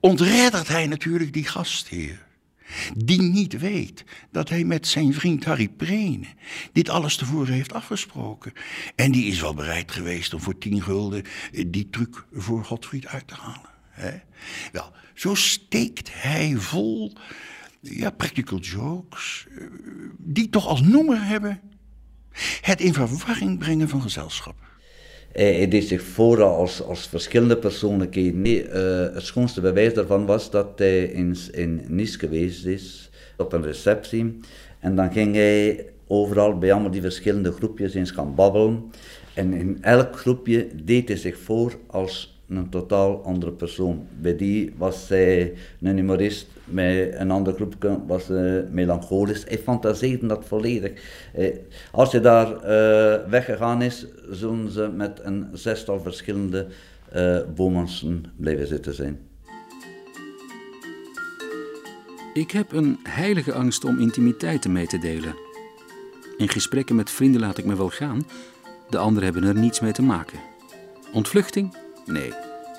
ontreddert 0.00 0.68
hij 0.68 0.86
natuurlijk 0.86 1.32
die 1.32 1.44
gastheer, 1.44 2.26
die 2.96 3.22
niet 3.22 3.58
weet 3.58 4.04
dat 4.30 4.48
hij 4.48 4.64
met 4.64 4.86
zijn 4.86 5.14
vriend 5.14 5.44
Harry 5.44 5.68
Prene 5.68 6.26
dit 6.72 6.88
alles 6.88 7.16
tevoren 7.16 7.52
heeft 7.52 7.72
afgesproken. 7.72 8.52
En 8.94 9.12
die 9.12 9.26
is 9.26 9.40
wel 9.40 9.54
bereid 9.54 9.92
geweest 9.92 10.34
om 10.34 10.40
voor 10.40 10.58
tien 10.58 10.82
gulden 10.82 11.22
die 11.66 11.90
truc 11.90 12.24
voor 12.32 12.64
Godfried 12.64 13.06
uit 13.06 13.28
te 13.28 13.34
halen. 13.34 13.75
Wel, 14.72 14.92
zo 15.14 15.34
steekt 15.34 16.10
hij 16.12 16.54
vol 16.56 17.12
ja, 17.80 18.10
practical 18.10 18.58
jokes, 18.58 19.46
eh, 19.58 19.64
die 20.18 20.48
toch 20.48 20.66
als 20.66 20.80
noemer 20.80 21.26
hebben 21.26 21.60
het 22.60 22.80
in 22.80 22.94
verwarring 22.94 23.58
brengen 23.58 23.88
van 23.88 24.02
gezelschap. 24.02 24.54
Hij 25.32 25.68
deed 25.68 25.84
zich 25.84 26.02
voor 26.02 26.42
als, 26.42 26.82
als 26.82 27.08
verschillende 27.08 27.56
persoonlijkheden. 27.56 28.42
Nee, 28.42 28.68
uh, 28.68 28.72
het 29.14 29.22
schoonste 29.22 29.60
bewijs 29.60 29.94
daarvan 29.94 30.26
was 30.26 30.50
dat 30.50 30.78
hij 30.78 31.04
in, 31.04 31.36
in 31.52 31.84
Nice 31.88 32.18
geweest 32.18 32.64
is 32.64 33.10
op 33.36 33.52
een 33.52 33.62
receptie. 33.62 34.40
En 34.80 34.96
dan 34.96 35.12
ging 35.12 35.34
hij 35.34 35.86
overal 36.06 36.58
bij 36.58 36.72
allemaal 36.72 36.90
die 36.90 37.00
verschillende 37.00 37.52
groepjes 37.52 37.94
eens 37.94 38.10
gaan 38.10 38.34
babbelen. 38.34 38.90
En 39.34 39.52
in 39.52 39.78
elk 39.82 40.18
groepje 40.18 40.68
deed 40.84 41.08
hij 41.08 41.16
zich 41.16 41.38
voor 41.38 41.78
als 41.86 42.35
een 42.48 42.68
totaal 42.68 43.24
andere 43.24 43.52
persoon. 43.52 44.06
Bij 44.20 44.36
die 44.36 44.74
was 44.76 45.06
zij 45.06 45.54
een 45.80 45.96
humorist, 45.96 46.48
met 46.64 47.14
een 47.14 47.30
ander 47.30 47.54
groepje 47.54 47.98
was 48.06 48.24
ze 48.24 48.66
melancholisch. 48.70 49.44
Hij 49.48 49.58
fantaseerde 49.58 50.26
dat 50.26 50.44
volledig. 50.44 50.92
Eh, 51.34 51.54
als 51.92 52.10
je 52.10 52.20
daar 52.20 52.52
uh, 52.52 53.28
weggegaan 53.28 53.82
is, 53.82 54.06
zullen 54.30 54.70
ze 54.70 54.88
met 54.88 55.20
een 55.22 55.48
zestal 55.52 56.00
verschillende 56.00 56.66
uh, 57.16 57.38
blijven 58.36 58.66
zitten 58.66 58.94
zijn. 58.94 59.18
Ik 62.34 62.50
heb 62.50 62.72
een 62.72 62.98
heilige 63.02 63.52
angst 63.52 63.84
om 63.84 63.98
intimiteiten 63.98 64.72
mee 64.72 64.86
te 64.86 64.98
delen. 64.98 65.34
In 66.36 66.48
gesprekken 66.48 66.96
met 66.96 67.10
vrienden 67.10 67.40
laat 67.40 67.58
ik 67.58 67.64
me 67.64 67.76
wel 67.76 67.88
gaan, 67.88 68.26
de 68.90 68.98
anderen 68.98 69.24
hebben 69.24 69.48
er 69.48 69.60
niets 69.60 69.80
mee 69.80 69.92
te 69.92 70.02
maken. 70.02 70.38
Ontvluchting? 71.12 71.85
Nee, 72.06 72.32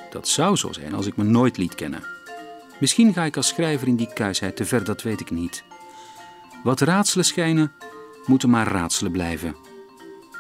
dat 0.09 0.27
zou 0.27 0.55
zo 0.55 0.71
zijn 0.71 0.93
als 0.93 1.05
ik 1.05 1.17
me 1.17 1.23
nooit 1.23 1.57
liet 1.57 1.75
kennen. 1.75 2.03
Misschien 2.79 3.13
ga 3.13 3.23
ik 3.23 3.37
als 3.37 3.47
schrijver 3.47 3.87
in 3.87 3.95
die 3.95 4.13
kuisheid 4.13 4.55
te 4.55 4.65
ver, 4.65 4.83
dat 4.83 5.01
weet 5.01 5.19
ik 5.19 5.31
niet. 5.31 5.63
Wat 6.63 6.79
raadselen 6.79 7.25
schijnen, 7.25 7.71
moeten 8.25 8.49
maar 8.49 8.67
raadselen 8.67 9.11
blijven. 9.11 9.55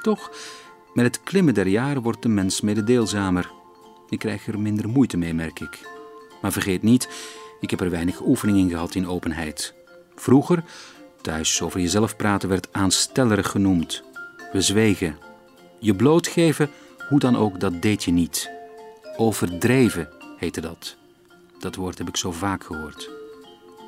Toch, 0.01 0.31
met 0.93 1.05
het 1.05 1.23
klimmen 1.23 1.53
der 1.53 1.67
jaren 1.67 2.01
wordt 2.01 2.21
de 2.21 2.29
mens 2.29 2.61
mededeelzamer. 2.61 3.51
Ik 4.09 4.19
krijg 4.19 4.47
er 4.47 4.59
minder 4.59 4.89
moeite 4.89 5.17
mee, 5.17 5.33
merk 5.33 5.59
ik. 5.59 5.79
Maar 6.41 6.51
vergeet 6.51 6.83
niet, 6.83 7.09
ik 7.59 7.69
heb 7.69 7.81
er 7.81 7.89
weinig 7.89 8.21
oefening 8.21 8.57
in 8.57 8.69
gehad 8.69 8.95
in 8.95 9.07
openheid. 9.07 9.73
Vroeger, 10.15 10.63
thuis 11.21 11.61
over 11.61 11.79
jezelf 11.79 12.15
praten 12.15 12.49
werd 12.49 12.67
aanstellerig 12.71 13.49
genoemd. 13.49 14.03
We 14.51 14.61
zwegen. 14.61 15.17
Je 15.79 15.95
blootgeven, 15.95 16.69
hoe 17.09 17.19
dan 17.19 17.37
ook, 17.37 17.59
dat 17.59 17.81
deed 17.81 18.03
je 18.03 18.11
niet. 18.11 18.56
Overdreven 19.19 20.09
heette 20.37 20.61
dat. 20.61 20.95
Dat 21.59 21.75
woord 21.75 21.97
heb 21.97 22.07
ik 22.07 22.17
zo 22.17 22.31
vaak 22.31 22.63
gehoord. 22.63 23.09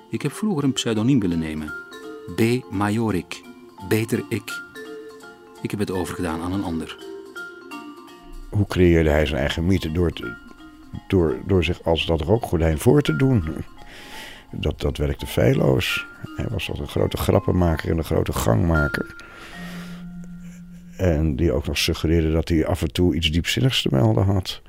Ik 0.10 0.22
heb 0.22 0.32
vroeger 0.32 0.64
een 0.64 0.74
pseudoniem 0.74 1.20
willen 1.20 1.40
nemen. 1.40 1.74
B. 2.36 2.72
Majorik. 2.72 3.42
Beter 3.90 4.24
ik. 4.30 4.62
Ik 5.62 5.72
heb 5.72 5.80
het 5.80 5.92
overgedaan 5.92 6.42
aan 6.42 6.54
een 6.54 6.64
ander. 6.64 6.98
Hoe 8.50 8.68
creëerde 8.68 9.10
hij 9.10 9.26
zijn 9.26 9.40
eigen 9.40 9.66
mythe? 9.66 9.92
Door, 9.92 10.38
door, 11.08 11.38
door 11.46 11.64
zich 11.64 11.84
als 11.84 12.06
dat 12.06 12.22
rookgordijn 12.22 12.80
voor 12.80 13.02
te 13.02 13.16
doen. 13.16 13.44
Dat, 14.52 14.82
dat 14.82 14.98
werkte 14.98 15.28
feilloos. 15.28 16.06
Hij 16.36 16.48
was 16.50 16.70
als 16.70 16.80
een 16.80 16.88
grote 16.88 17.18
grappenmaker 17.18 17.90
en 17.90 17.98
een 17.98 18.04
grote 18.04 18.34
gangmaker. 18.34 19.16
En 20.98 21.36
die 21.36 21.52
ook 21.52 21.68
nog 21.68 21.78
suggereerde 21.78 22.32
dat 22.32 22.50
hij 22.50 22.66
af 22.66 22.82
en 22.82 22.92
toe 22.92 23.16
iets 23.16 23.32
diepzinnigs 23.32 23.82
te 23.82 23.90
melden 23.92 24.24
had 24.24 24.62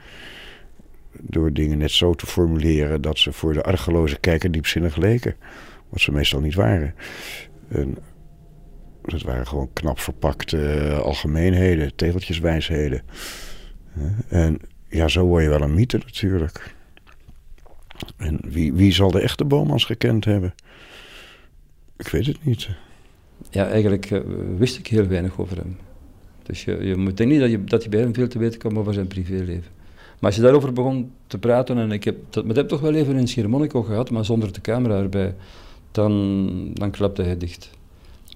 door 1.21 1.53
dingen 1.53 1.79
net 1.79 1.91
zo 1.91 2.15
te 2.15 2.27
formuleren 2.27 3.03
dat 3.03 3.19
ze 3.19 3.33
voor 3.33 3.53
de 3.53 3.63
argeloze 3.63 4.19
kijker 4.21 4.51
diepzinnig 4.51 4.97
leken. 4.97 5.37
Wat 5.89 6.01
ze 6.01 6.13
meestal 6.13 6.41
niet 6.41 6.55
waren. 6.55 6.95
En 7.69 7.97
dat 9.03 9.23
waren 9.23 9.47
gewoon 9.47 9.73
knap 9.73 9.99
verpakte 9.99 10.71
eh, 10.71 10.99
algemeenheden, 10.99 11.95
tegeltjeswijsheden. 11.95 13.03
En 14.29 14.59
ja, 14.89 15.09
zo 15.09 15.25
word 15.25 15.43
je 15.43 15.49
wel 15.49 15.63
een 15.63 15.75
mythe 15.75 15.99
natuurlijk. 15.99 16.75
En 18.17 18.41
wie, 18.45 18.73
wie 18.73 18.93
zal 18.93 19.11
de 19.11 19.21
echte 19.21 19.45
Bomans 19.45 19.85
gekend 19.85 20.25
hebben? 20.25 20.55
Ik 21.97 22.09
weet 22.09 22.27
het 22.27 22.45
niet. 22.45 22.69
Ja, 23.51 23.69
eigenlijk 23.69 24.11
uh, 24.11 24.21
wist 24.57 24.79
ik 24.79 24.87
heel 24.87 25.07
weinig 25.07 25.39
over 25.39 25.57
hem. 25.57 25.77
Dus 26.43 26.65
je, 26.65 26.85
je 26.85 26.97
moet 26.97 27.17
denken 27.17 27.29
niet 27.29 27.41
dat 27.41 27.51
je, 27.51 27.65
dat 27.65 27.83
je 27.83 27.89
bij 27.89 28.01
hem 28.01 28.15
veel 28.15 28.29
te 28.29 28.39
weten 28.39 28.59
kwam 28.59 28.79
over 28.79 28.95
zijn 28.95 29.07
privéleven. 29.07 29.80
Maar 30.21 30.29
als 30.31 30.37
je 30.37 30.43
daarover 30.43 30.73
begon 30.73 31.13
te 31.27 31.39
praten, 31.39 31.79
en 31.79 31.93
ik 31.93 32.05
heb 32.05 32.17
dat 32.31 32.45
met 32.45 32.57
hem 32.57 32.67
toch 32.67 32.81
wel 32.81 32.95
even 32.95 33.17
in 33.17 33.29
Schiermonniko 33.29 33.83
gehad, 33.83 34.11
maar 34.11 34.25
zonder 34.25 34.53
de 34.53 34.61
camera 34.61 34.99
erbij, 34.99 35.35
dan, 35.91 36.71
dan 36.73 36.91
klapte 36.91 37.23
hij 37.23 37.37
dicht. 37.37 37.71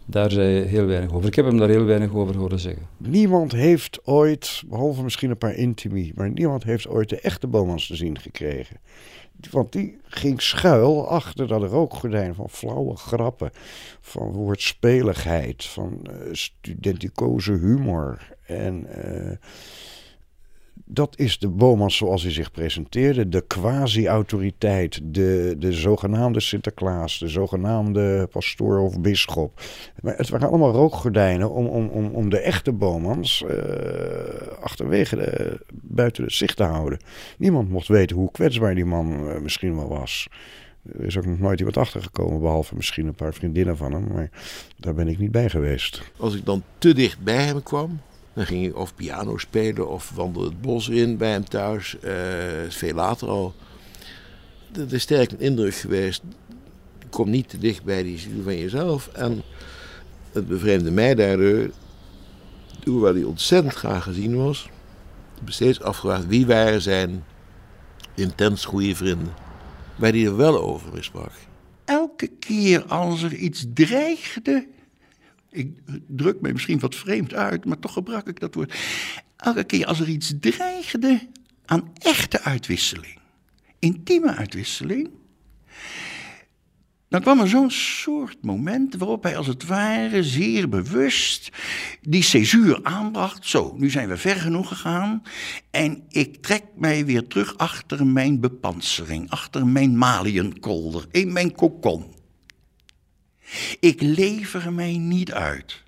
Daar 0.07 0.31
zei 0.31 0.59
hij 0.59 0.67
heel 0.67 0.87
weinig 0.87 1.13
over. 1.13 1.29
Ik 1.29 1.35
heb 1.35 1.45
hem 1.45 1.59
daar 1.59 1.69
heel 1.69 1.85
weinig 1.85 2.15
over 2.15 2.37
horen 2.37 2.59
zeggen. 2.59 2.87
Niemand 2.97 3.53
heeft 3.53 4.01
ooit, 4.05 4.63
behalve 4.67 5.03
misschien 5.03 5.31
een 5.31 5.39
paar 5.39 5.55
intimi, 5.55 6.13
maar 6.15 6.31
niemand 6.31 6.65
heeft 6.65 6.89
ooit 6.89 7.09
de 7.09 7.21
echte 7.21 7.47
Bomans 7.47 7.87
te 7.87 7.97
zien 7.97 8.19
gekregen. 8.19 8.77
Want 9.51 9.73
die 9.73 9.97
ging 10.05 10.43
schuil 10.43 11.09
achter 11.09 11.47
dat 11.49 11.63
rookgordijn 11.63 12.35
van 12.35 12.51
flauwe 12.51 12.97
grappen, 12.97 13.51
van 14.01 14.33
woordspeligheid, 14.33 15.65
van 15.65 16.07
uh, 16.11 16.17
studenticoze 16.33 17.53
humor 17.53 18.19
en... 18.47 18.87
Uh, 19.05 19.31
dat 20.85 21.19
is 21.19 21.39
de 21.39 21.49
Bomans 21.49 21.97
zoals 21.97 22.23
hij 22.23 22.33
zich 22.33 22.51
presenteerde. 22.51 23.29
De 23.29 23.41
quasi-autoriteit, 23.47 25.01
de, 25.03 25.57
de 25.59 25.73
zogenaamde 25.73 26.41
Sinterklaas, 26.41 27.19
de 27.19 27.29
zogenaamde 27.29 28.29
pastoor 28.31 28.79
of 28.79 29.01
bisschop. 29.01 29.61
Maar 30.03 30.17
het 30.17 30.29
waren 30.29 30.49
allemaal 30.49 30.73
rookgordijnen 30.73 31.51
om, 31.51 31.67
om, 31.67 31.89
om, 31.89 32.07
om 32.07 32.29
de 32.31 32.39
echte 32.39 32.73
Bomans 32.73 33.45
uh, 33.47 33.51
achterwege 34.61 35.17
de, 35.17 35.61
buiten 35.73 36.25
het 36.25 36.33
zicht 36.33 36.57
te 36.57 36.65
houden. 36.65 36.99
Niemand 37.39 37.71
mocht 37.71 37.89
weten 37.89 38.17
hoe 38.17 38.31
kwetsbaar 38.31 38.75
die 38.75 38.85
man 38.85 39.29
uh, 39.29 39.39
misschien 39.39 39.77
wel 39.77 39.89
was. 39.89 40.29
Er 40.99 41.05
is 41.05 41.19
ook 41.19 41.27
nog 41.27 41.39
nooit 41.39 41.59
iemand 41.59 41.77
achtergekomen, 41.77 42.41
behalve 42.41 42.75
misschien 42.75 43.07
een 43.07 43.15
paar 43.15 43.35
vriendinnen 43.35 43.77
van 43.77 43.93
hem. 43.93 44.07
Maar 44.13 44.31
daar 44.77 44.95
ben 44.95 45.09
ik 45.09 45.19
niet 45.19 45.33
bij 45.33 45.51
geweest. 45.51 46.03
Als 46.17 46.35
ik 46.35 46.45
dan 46.45 46.63
te 46.79 46.95
dicht 46.95 47.21
bij 47.21 47.45
hem 47.45 47.63
kwam, 47.63 48.01
dan 48.35 48.47
ging 48.47 48.67
ik 48.67 48.77
of 48.77 48.95
piano 48.95 49.39
spelen 49.39 49.89
of 49.89 50.11
wandelde 50.15 50.49
het 50.49 50.61
bos 50.61 50.89
in 50.89 51.17
bij 51.17 51.31
hem 51.31 51.49
thuis. 51.49 51.97
Uh, 52.05 52.13
veel 52.69 52.95
later 52.95 53.29
al. 53.29 53.55
dat 54.73 54.93
is 54.93 55.03
sterk 55.03 55.31
een 55.31 55.41
indruk 55.41 55.75
geweest. 55.75 56.23
Kom 57.11 57.31
niet 57.31 57.49
te 57.49 57.59
dicht 57.59 57.85
bij 57.85 58.03
die 58.03 58.19
ziel 58.19 58.43
van 58.43 58.59
jezelf. 58.59 59.09
En 59.09 59.43
het 60.33 60.49
bevreemde 60.49 60.91
mij 60.91 61.15
daardoor, 61.15 61.71
hoewel 62.85 63.15
hij 63.15 63.25
ontzettend 63.25 63.75
graag 63.75 64.03
gezien 64.03 64.37
was, 64.37 64.69
steeds 65.47 65.81
afgevraagd 65.81 66.27
wie 66.27 66.47
waren 66.47 66.83
zijn 66.83 67.25
intens 68.15 68.65
goede 68.65 68.95
vrienden. 68.95 69.35
Waar 69.97 70.11
hij 70.11 70.25
er 70.25 70.37
wel 70.37 70.63
over 70.63 71.05
sprak. 71.05 71.33
Elke 71.85 72.27
keer 72.27 72.85
als 72.85 73.23
er 73.23 73.35
iets 73.35 73.65
dreigde. 73.75 74.67
Ik 75.55 75.79
druk 76.07 76.41
me 76.41 76.53
misschien 76.53 76.79
wat 76.79 76.95
vreemd 76.95 77.35
uit, 77.35 77.65
maar 77.65 77.79
toch 77.79 77.93
gebruik 77.93 78.27
ik 78.27 78.41
dat 78.41 78.55
woord. 78.55 78.75
Elke 79.37 79.65
keer 79.65 79.87
als 79.87 80.01
er 80.01 80.09
iets 80.09 80.33
dreigde 80.41 81.29
aan 81.65 81.93
echte 81.99 82.43
uitwisseling, 82.43 83.19
intieme 83.79 84.35
uitwisseling, 84.35 85.11
dan 87.09 87.23
kwam 87.23 87.41
er 87.41 87.49
zo'n 87.49 87.71
soort 87.71 88.43
moment 88.43 88.95
waarop 88.95 89.23
hij 89.23 89.37
als 89.37 89.47
het 89.47 89.67
ware 89.67 90.23
zeer 90.23 90.69
bewust 90.69 91.49
die 92.01 92.23
césuur 92.23 92.81
aanbracht. 92.83 93.47
Zo, 93.47 93.75
nu 93.77 93.91
zijn 93.91 94.09
we 94.09 94.17
ver 94.17 94.37
genoeg 94.37 94.69
gegaan 94.69 95.23
en 95.71 96.03
ik 96.09 96.43
trek 96.43 96.65
mij 96.77 97.05
weer 97.05 97.27
terug 97.27 97.57
achter 97.57 98.07
mijn 98.07 98.41
bepansering, 98.41 99.31
achter 99.31 99.67
mijn 99.67 99.99
maliënkolder, 99.99 101.07
in 101.11 101.33
mijn 101.33 101.53
kokon. 101.53 102.14
Ik 103.81 104.01
lever 104.01 104.73
mij 104.73 104.97
niet 104.97 105.33
uit. 105.33 105.83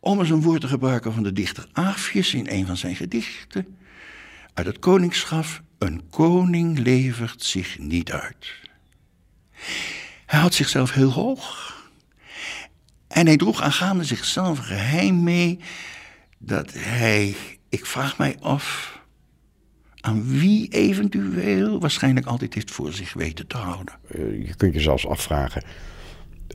Om 0.00 0.18
eens 0.18 0.30
een 0.30 0.42
woord 0.42 0.60
te 0.60 0.68
gebruiken 0.68 1.12
van 1.12 1.22
de 1.22 1.32
dichter 1.32 1.68
Aafjes 1.72 2.34
in 2.34 2.46
een 2.48 2.66
van 2.66 2.76
zijn 2.76 2.96
gedichten. 2.96 3.76
Uit 4.54 4.66
het 4.66 4.78
koningschap, 4.78 5.62
een 5.78 6.08
koning 6.10 6.78
levert 6.78 7.42
zich 7.42 7.78
niet 7.78 8.12
uit. 8.12 8.54
Hij 10.26 10.40
had 10.40 10.54
zichzelf 10.54 10.92
heel 10.92 11.10
hoog. 11.12 11.72
En 13.08 13.26
hij 13.26 13.36
droeg 13.36 13.62
aangaande 13.62 14.04
zichzelf 14.04 14.58
geheim 14.58 15.22
mee 15.22 15.58
dat 16.38 16.72
hij, 16.72 17.36
ik 17.68 17.86
vraag 17.86 18.18
mij 18.18 18.36
af, 18.40 18.98
aan 20.00 20.38
wie 20.38 20.68
eventueel 20.68 21.80
waarschijnlijk 21.80 22.26
altijd 22.26 22.54
heeft 22.54 22.70
voor 22.70 22.92
zich 22.92 23.12
weten 23.12 23.46
te 23.46 23.56
houden. 23.56 23.94
Uh, 24.10 24.46
je 24.46 24.54
kunt 24.54 24.74
je 24.74 24.80
zelfs 24.80 25.06
afvragen 25.06 25.62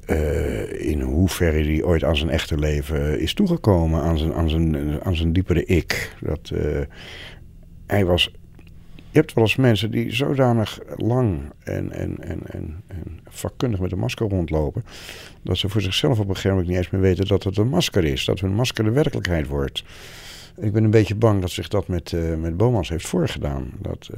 uh, 0.09 0.89
in 0.89 1.01
hoeverre 1.01 1.63
hij 1.63 1.83
ooit 1.83 2.03
aan 2.03 2.17
zijn 2.17 2.29
echte 2.29 2.57
leven 2.57 3.19
is 3.19 3.33
toegekomen, 3.33 4.01
aan 4.01 4.17
zijn, 4.17 4.33
aan 4.33 4.49
zijn, 4.49 5.01
aan 5.03 5.15
zijn 5.15 5.33
diepere 5.33 5.65
ik. 5.65 6.15
Dat, 6.21 6.51
uh, 6.53 6.79
hij 7.87 8.05
was 8.05 8.31
je 9.11 9.17
hebt 9.17 9.33
wel 9.33 9.43
eens 9.43 9.55
mensen 9.55 9.91
die 9.91 10.11
zodanig 10.15 10.79
lang 10.95 11.39
en, 11.63 11.91
en, 11.91 12.17
en, 12.19 12.39
en, 12.47 12.83
en 12.87 13.19
vakkundig 13.29 13.79
met 13.79 13.91
een 13.91 13.99
masker 13.99 14.29
rondlopen. 14.29 14.83
dat 15.41 15.57
ze 15.57 15.69
voor 15.69 15.81
zichzelf 15.81 16.19
op 16.19 16.29
een 16.29 16.35
gegeven 16.35 16.49
moment 16.49 16.67
niet 16.67 16.77
eens 16.77 16.89
meer 16.89 17.01
weten 17.01 17.27
dat 17.27 17.43
het 17.43 17.57
een 17.57 17.67
masker 17.67 18.03
is. 18.03 18.25
Dat 18.25 18.39
hun 18.39 18.53
masker 18.53 18.83
de 18.83 18.91
werkelijkheid 18.91 19.47
wordt. 19.47 19.83
Ik 20.57 20.73
ben 20.73 20.83
een 20.83 20.91
beetje 20.91 21.15
bang 21.15 21.41
dat 21.41 21.51
zich 21.51 21.67
dat 21.67 21.87
met, 21.87 22.11
uh, 22.11 22.35
met 22.35 22.57
Bomans 22.57 22.89
heeft 22.89 23.07
voorgedaan. 23.07 23.71
Dat, 23.81 24.09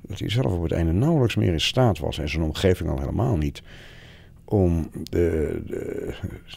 dat 0.00 0.18
hij 0.18 0.30
zelf 0.30 0.52
op 0.52 0.62
het 0.62 0.72
einde 0.72 0.92
nauwelijks 0.92 1.36
meer 1.36 1.52
in 1.52 1.60
staat 1.60 1.98
was. 1.98 2.18
En 2.18 2.28
zijn 2.28 2.42
omgeving 2.42 2.90
al 2.90 2.98
helemaal 2.98 3.36
niet. 3.36 3.62
Om 4.50 4.90
de, 5.10 5.60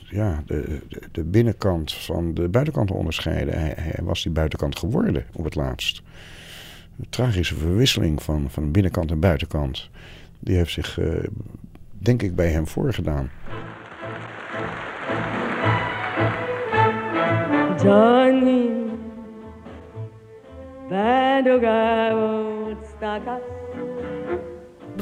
ja, 0.10 0.43
de, 0.45 0.79
de, 1.12 1.24
binnenkant 1.24 1.93
van 1.93 2.33
de 2.33 2.48
buitenkant 2.48 2.88
te 2.88 2.93
onderscheiden. 2.93 3.60
Hij, 3.60 4.00
was 4.03 4.24
die 4.24 4.31
buitenkant 4.31 4.77
geworden 4.77 5.25
op 5.33 5.43
het 5.43 5.55
laatst 5.55 6.01
tragische 7.10 7.55
verwisseling 7.55 8.24
van, 8.24 8.50
van 8.50 8.71
binnenkant 8.71 9.12
en 9.12 9.19
buitenkant. 9.19 9.89
Die 10.39 10.55
heeft 10.55 10.71
zich, 10.71 11.00
uh, 11.00 11.24
denk 11.89 12.21
ik, 12.21 12.36
bij 12.36 12.48
hem 12.48 12.67
voorgedaan. 12.67 13.29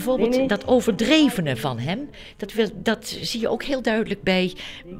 Bijvoorbeeld 0.06 0.50
dat 0.50 0.68
overdrevene 0.68 1.56
van 1.56 1.80
hem, 1.80 2.10
dat, 2.38 2.54
dat 2.76 3.18
zie 3.22 3.40
je 3.40 3.50
ook 3.50 3.64
heel 3.64 3.82
duidelijk 3.82 4.24
bij 4.24 4.54
uh, 4.86 5.00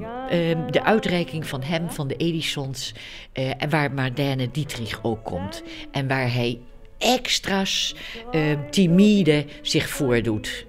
de 0.70 0.84
uitreiking 0.84 1.48
van 1.48 1.64
hem, 1.64 1.92
van 1.92 2.08
de 2.08 2.16
Edisons, 2.16 2.94
uh, 3.34 3.52
waar 3.70 3.94
Marlene 3.94 4.52
Dietrich 4.52 5.00
ook 5.04 5.24
komt. 5.24 5.64
En 5.92 6.08
waar 6.08 6.34
hij 6.34 6.60
extra's 6.98 7.96
uh, 8.32 8.42
timide 8.70 9.46
zich 9.62 9.90
voordoet. 9.90 10.66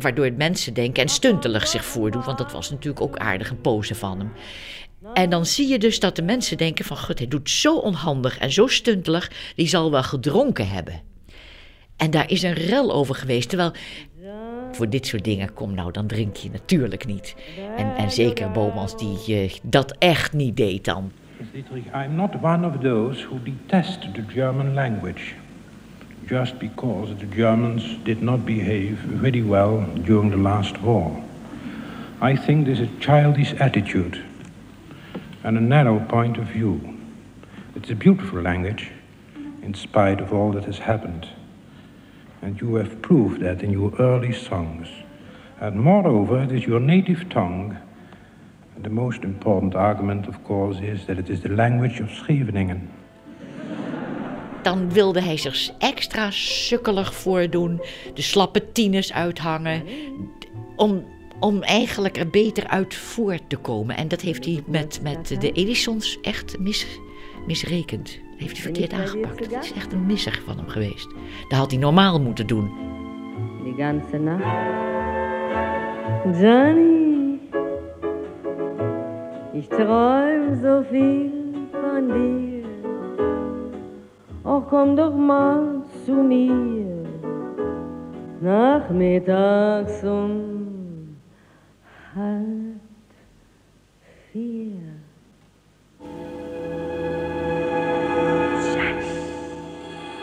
Waardoor 0.00 0.32
mensen 0.32 0.74
denken 0.74 1.02
en 1.02 1.08
stuntelig 1.08 1.66
zich 1.66 1.84
voordoet. 1.84 2.24
Want 2.24 2.38
dat 2.38 2.52
was 2.52 2.70
natuurlijk 2.70 3.02
ook 3.02 3.16
aardig 3.16 3.50
een 3.50 3.60
pose 3.60 3.94
van 3.94 4.18
hem. 4.18 4.32
En 5.14 5.30
dan 5.30 5.46
zie 5.46 5.68
je 5.68 5.78
dus 5.78 6.00
dat 6.00 6.16
de 6.16 6.22
mensen 6.22 6.56
denken 6.56 6.84
van... 6.84 6.98
God, 6.98 7.18
hij 7.18 7.28
doet 7.28 7.50
zo 7.50 7.76
onhandig 7.76 8.38
en 8.38 8.52
zo 8.52 8.66
stuntelig. 8.66 9.30
Die 9.56 9.68
zal 9.68 9.90
wel 9.90 10.02
gedronken 10.02 10.68
hebben. 10.68 11.14
En 11.96 12.10
daar 12.10 12.30
is 12.30 12.42
een 12.42 12.52
rel 12.52 12.92
over 12.92 13.14
geweest. 13.14 13.48
Terwijl 13.48 13.72
voor 14.72 14.88
dit 14.88 15.06
soort 15.06 15.24
dingen, 15.24 15.54
kom 15.54 15.74
nou, 15.74 15.92
dan 15.92 16.06
drink 16.06 16.36
je 16.36 16.50
natuurlijk 16.50 17.06
niet. 17.06 17.36
En, 17.76 17.96
en 17.96 18.10
zeker 18.10 18.50
Bomans 18.50 18.96
die 18.96 19.42
uh, 19.42 19.50
dat 19.62 19.96
echt 19.98 20.32
niet 20.32 20.56
deed 20.56 20.84
dan. 20.84 21.12
I'm 21.94 22.14
not 22.14 22.30
one 22.42 22.66
of 22.66 22.76
those 22.82 23.26
who 23.26 23.38
detest 23.42 24.00
the 24.00 24.22
German 24.28 24.74
language. 24.74 25.34
just 26.26 26.58
because 26.58 27.16
the 27.18 27.26
Germans 27.26 28.02
did 28.04 28.20
not 28.20 28.44
behave 28.44 28.98
very 28.98 29.42
well 29.42 29.86
during 30.04 30.30
the 30.30 30.36
last 30.36 30.80
war. 30.82 31.22
I 32.20 32.34
think 32.34 32.66
this 32.66 32.80
is 32.80 32.88
a 32.88 33.00
childish 33.00 33.52
attitude 33.60 34.24
and 35.44 35.56
a 35.56 35.60
narrow 35.60 36.00
point 36.00 36.36
of 36.36 36.46
view. 36.46 36.98
It's 37.76 37.90
a 37.90 37.94
beautiful 37.94 38.40
language 38.40 38.90
in 39.62 39.74
spite 39.74 40.20
of 40.20 40.32
all 40.32 40.50
that 40.52 40.64
has 40.64 40.78
happened. 40.78 41.28
And 42.46 42.60
you 42.60 42.76
have 42.76 43.00
proved 43.00 43.40
that 43.40 43.62
in 43.62 43.70
your 43.70 43.92
early 43.98 44.32
songs. 44.32 44.88
And 45.58 45.74
moreover, 45.74 46.42
it 46.42 46.52
is 46.52 46.64
your 46.64 46.80
native 46.80 47.28
tongue. 47.28 47.76
And 48.74 48.84
the 48.84 48.90
most 48.90 49.22
important 49.22 49.74
argument, 49.74 50.28
of 50.28 50.44
course, 50.44 50.78
is 50.80 51.04
that 51.06 51.18
it 51.18 51.28
is 51.28 51.40
the 51.40 51.48
language 51.48 52.02
of 52.02 52.10
Scheveningen. 52.10 52.90
dan 54.62 54.92
wilde 54.92 55.22
hij 55.22 55.36
zich 55.36 55.70
extra 55.78 56.30
sukkelig 56.30 57.14
voordoen, 57.14 57.80
de 58.14 58.22
slappe 58.22 58.72
tieners 58.72 59.12
uithangen, 59.12 59.82
om, 60.76 61.04
om 61.40 61.62
eigenlijk 61.62 62.16
er 62.16 62.28
beter 62.28 62.66
uit 62.66 62.94
voor 62.94 63.38
te 63.48 63.56
komen. 63.56 63.96
En 63.96 64.08
dat 64.08 64.20
heeft 64.20 64.44
hij 64.44 64.62
met, 64.66 65.00
met 65.02 65.36
de 65.40 65.52
Edisons 65.52 66.18
echt 66.20 66.58
mis, 66.58 66.86
misrekend. 67.46 68.18
Dat 68.36 68.44
heeft 68.44 68.62
hij 68.62 68.72
verkeerd 68.72 68.92
aangepakt. 68.92 69.40
Het 69.54 69.64
is 69.64 69.72
echt 69.72 69.92
een 69.92 70.06
misser 70.06 70.42
van 70.44 70.56
hem 70.56 70.68
geweest. 70.68 71.14
Dat 71.48 71.58
had 71.58 71.70
hij 71.70 71.80
normaal 71.80 72.20
moeten 72.20 72.46
doen. 72.46 72.70
Die 73.64 73.74
ganze 73.74 74.18
nacht. 74.18 74.44
Johnny, 76.40 77.38
ich 79.52 79.68
träum 79.68 80.60
so 80.62 80.82
viel 80.90 81.30
von 81.70 82.08
dir. 82.08 82.64
Och, 84.42 84.68
komm 84.68 84.96
doch 84.96 85.14
mal 85.16 85.82
zu 86.04 86.12
mir, 86.12 87.06
nachmittags 88.40 90.02
um 90.04 91.16
halb 92.14 92.80
vier. 94.30 94.94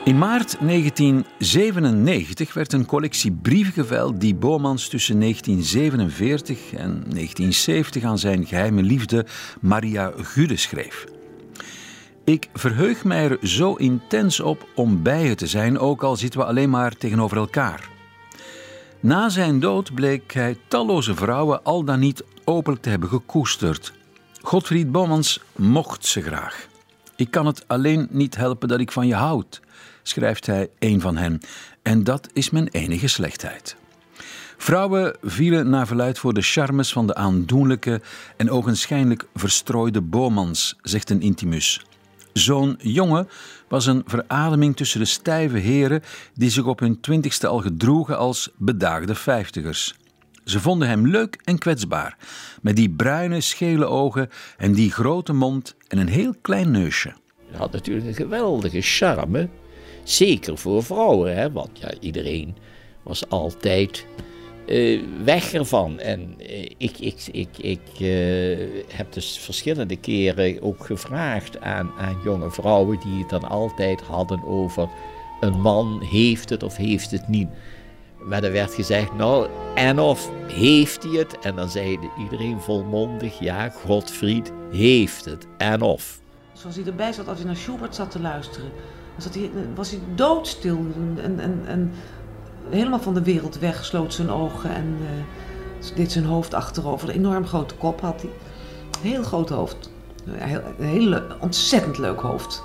In 0.03 0.17
maart 0.17 0.57
1997 0.59 2.53
werd 2.53 2.73
een 2.73 2.85
collectie 2.85 3.31
brieven 3.31 3.73
geveild 3.73 4.21
die 4.21 4.35
Bomans 4.35 4.87
tussen 4.87 5.19
1947 5.19 6.73
en 6.73 6.89
1970 6.89 8.03
aan 8.03 8.19
zijn 8.19 8.45
geheime 8.45 8.81
liefde 8.81 9.25
Maria 9.61 10.11
Gude 10.17 10.57
schreef. 10.57 11.05
Ik 12.23 12.49
verheug 12.53 13.03
mij 13.03 13.29
er 13.29 13.37
zo 13.47 13.73
intens 13.73 14.39
op 14.39 14.67
om 14.75 15.03
bij 15.03 15.27
je 15.27 15.35
te 15.35 15.47
zijn, 15.47 15.79
ook 15.79 16.03
al 16.03 16.15
zitten 16.15 16.39
we 16.39 16.45
alleen 16.45 16.69
maar 16.69 16.95
tegenover 16.95 17.37
elkaar. 17.37 17.89
Na 18.99 19.29
zijn 19.29 19.59
dood 19.59 19.93
bleek 19.93 20.33
hij 20.33 20.57
talloze 20.67 21.15
vrouwen 21.15 21.63
al 21.63 21.83
dan 21.83 21.99
niet 21.99 22.23
openlijk 22.43 22.83
te 22.83 22.89
hebben 22.89 23.09
gekoesterd. 23.09 23.93
Godfried 24.41 24.91
Bomans 24.91 25.39
mocht 25.55 26.05
ze 26.05 26.21
graag. 26.21 26.67
Ik 27.15 27.31
kan 27.31 27.45
het 27.45 27.67
alleen 27.67 28.07
niet 28.09 28.35
helpen 28.35 28.67
dat 28.67 28.79
ik 28.79 28.91
van 28.91 29.07
je 29.07 29.15
houd, 29.15 29.61
schrijft 30.03 30.45
hij 30.45 30.69
een 30.79 31.01
van 31.01 31.17
hen. 31.17 31.39
En 31.81 32.03
dat 32.03 32.29
is 32.33 32.49
mijn 32.49 32.67
enige 32.67 33.07
slechtheid. 33.07 33.75
Vrouwen 34.57 35.15
vielen 35.21 35.69
naar 35.69 35.87
verluid 35.87 36.19
voor 36.19 36.33
de 36.33 36.41
charmes 36.41 36.93
van 36.93 37.07
de 37.07 37.15
aandoenlijke 37.15 38.01
en 38.37 38.49
ogenschijnlijk 38.49 39.25
verstrooide 39.35 40.01
Bomans, 40.01 40.75
zegt 40.81 41.09
een 41.09 41.21
intimus. 41.21 41.85
Zo'n 42.33 42.75
jongen 42.81 43.27
was 43.67 43.85
een 43.85 44.03
verademing 44.05 44.75
tussen 44.75 44.99
de 44.99 45.05
stijve 45.05 45.57
heren 45.57 46.01
die 46.33 46.49
zich 46.49 46.65
op 46.65 46.79
hun 46.79 46.99
twintigste 46.99 47.47
al 47.47 47.59
gedroegen 47.59 48.17
als 48.17 48.49
bedaagde 48.57 49.15
vijftigers. 49.15 49.95
Ze 50.43 50.59
vonden 50.59 50.87
hem 50.87 51.07
leuk 51.07 51.37
en 51.43 51.57
kwetsbaar, 51.57 52.17
met 52.61 52.75
die 52.75 52.89
bruine, 52.89 53.41
schele 53.41 53.85
ogen 53.85 54.29
en 54.57 54.73
die 54.73 54.91
grote 54.91 55.33
mond 55.33 55.75
en 55.87 55.97
een 55.97 56.07
heel 56.07 56.33
klein 56.41 56.71
neusje. 56.71 57.13
Hij 57.49 57.57
had 57.57 57.71
natuurlijk 57.71 58.07
een 58.07 58.13
geweldige 58.13 58.81
charme. 58.81 59.49
Zeker 60.03 60.57
voor 60.57 60.83
vrouwen, 60.83 61.35
hè? 61.35 61.51
want 61.51 61.79
ja, 61.79 61.91
iedereen 61.99 62.55
was 63.03 63.29
altijd 63.29 64.05
uh, 64.65 65.01
weg 65.23 65.53
ervan. 65.53 65.99
En 65.99 66.35
uh, 66.39 66.63
ik, 66.77 66.99
ik, 66.99 67.27
ik, 67.31 67.57
ik 67.57 67.99
uh, 67.99 68.57
heb 68.87 69.13
dus 69.13 69.39
verschillende 69.39 69.95
keren 69.95 70.61
ook 70.61 70.85
gevraagd 70.85 71.59
aan, 71.59 71.91
aan 71.97 72.17
jonge 72.23 72.51
vrouwen 72.51 72.99
die 72.99 73.19
het 73.19 73.29
dan 73.29 73.49
altijd 73.49 74.01
hadden 74.01 74.43
over 74.45 74.89
een 75.39 75.61
man 75.61 76.01
heeft 76.01 76.49
het 76.49 76.63
of 76.63 76.75
heeft 76.75 77.11
het 77.11 77.27
niet. 77.27 77.47
Maar 78.23 78.43
er 78.43 78.51
werd 78.51 78.73
gezegd, 78.73 79.13
nou, 79.13 79.47
en 79.75 79.99
of 79.99 80.31
heeft 80.47 81.03
hij 81.03 81.11
het? 81.11 81.39
En 81.39 81.55
dan 81.55 81.69
zei 81.69 81.99
iedereen 82.19 82.61
volmondig, 82.61 83.39
ja, 83.39 83.69
Godfried 83.69 84.51
heeft 84.71 85.25
het, 85.25 85.47
en 85.57 85.81
of. 85.81 86.19
Zoals 86.53 86.75
hij 86.75 86.85
erbij 86.85 87.13
zat 87.13 87.27
als 87.27 87.37
hij 87.37 87.47
naar 87.47 87.55
Schubert 87.55 87.95
zat 87.95 88.11
te 88.11 88.19
luisteren, 88.19 88.71
was 89.15 89.25
hij, 89.33 89.51
was 89.75 89.89
hij 89.89 89.99
doodstil 90.15 90.85
en, 91.23 91.39
en, 91.39 91.61
en 91.65 91.91
helemaal 92.69 92.99
van 92.99 93.13
de 93.13 93.23
wereld 93.23 93.59
weg, 93.59 93.85
sloot 93.85 94.13
zijn 94.13 94.29
ogen 94.29 94.75
en 94.75 94.97
uh, 95.01 95.95
deed 95.95 96.11
zijn 96.11 96.25
hoofd 96.25 96.53
achterover. 96.53 97.09
Een 97.09 97.15
enorm 97.15 97.45
grote 97.45 97.75
kop 97.75 98.01
had 98.01 98.21
hij. 98.21 98.31
Heel 99.01 99.23
groot 99.23 99.49
hoofd. 99.49 99.91
Een 100.25 100.85
heel, 100.85 101.21
ontzettend 101.39 101.97
leuk 101.97 102.19
hoofd. 102.19 102.63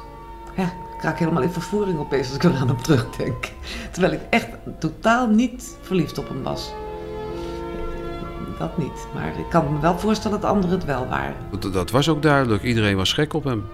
Ja, 0.56 0.64
ik 0.96 1.02
raak 1.02 1.18
helemaal 1.18 1.42
in 1.42 1.50
vervoering 1.50 1.98
opeens 1.98 2.26
als 2.26 2.37
ik 2.37 2.44
er 2.44 2.54
aan 2.54 2.68
hem 2.68 2.82
terugdenk. 2.82 3.52
Terwijl 3.92 4.12
ik 4.12 4.20
echt 4.30 4.48
totaal 4.78 5.26
niet 5.26 5.76
verliefd 5.80 6.18
op 6.18 6.28
hem 6.28 6.42
was. 6.42 6.72
Dat 8.59 8.79
niet. 8.79 9.07
Maar 9.14 9.38
ik 9.38 9.49
kan 9.51 9.73
me 9.73 9.81
wel 9.81 9.99
voorstellen 9.99 10.40
dat 10.40 10.51
anderen 10.51 10.71
het 10.77 10.85
wel 10.85 11.07
waren. 11.09 11.37
Dat, 11.73 11.90
was 11.90 12.09
ook 12.09 12.23
duidelijk. 12.23 12.62
Iedereen 12.62 12.97
was 12.97 13.12
gek 13.12 13.35
op 13.35 13.44
hem. 13.44 13.64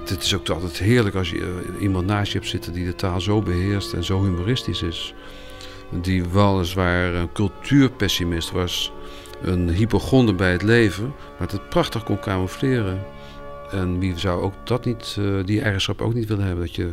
Het 0.00 0.22
is 0.22 0.34
ook 0.34 0.48
altijd 0.48 0.78
heerlijk 0.78 1.14
als 1.14 1.30
je 1.30 1.36
uh, 1.76 1.82
iemand 1.82 2.06
naast 2.06 2.32
je 2.32 2.38
hebt 2.38 2.50
zitten 2.50 2.72
die 2.72 2.84
de 2.84 2.94
taal 2.94 3.20
zo 3.20 3.42
beheerst 3.42 3.92
en 3.92 4.04
zo 4.04 4.22
humoristisch 4.22 4.82
is 4.82 5.14
die 6.02 6.24
weliswaar 6.28 7.14
een 7.14 7.32
cultuurpessimist 7.32 8.50
was, 8.50 8.92
een 9.42 9.68
hypochonde 9.68 10.34
bij 10.34 10.52
het 10.52 10.62
leven, 10.62 11.14
maar 11.38 11.48
het 11.48 11.68
prachtig 11.68 12.04
kon 12.04 12.20
camoufleren. 12.20 13.02
En 13.70 13.98
wie 13.98 14.18
zou 14.18 14.42
ook 14.42 14.66
dat 14.66 14.84
niet, 14.84 15.16
uh, 15.18 15.44
die 15.44 15.60
eigenschap 15.60 16.00
ook 16.00 16.14
niet 16.14 16.28
willen 16.28 16.46
hebben, 16.46 16.64
dat 16.64 16.74
je 16.74 16.92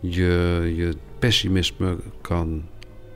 je, 0.00 0.72
je 0.76 0.94
pessimisme 1.18 1.96
kan 2.20 2.68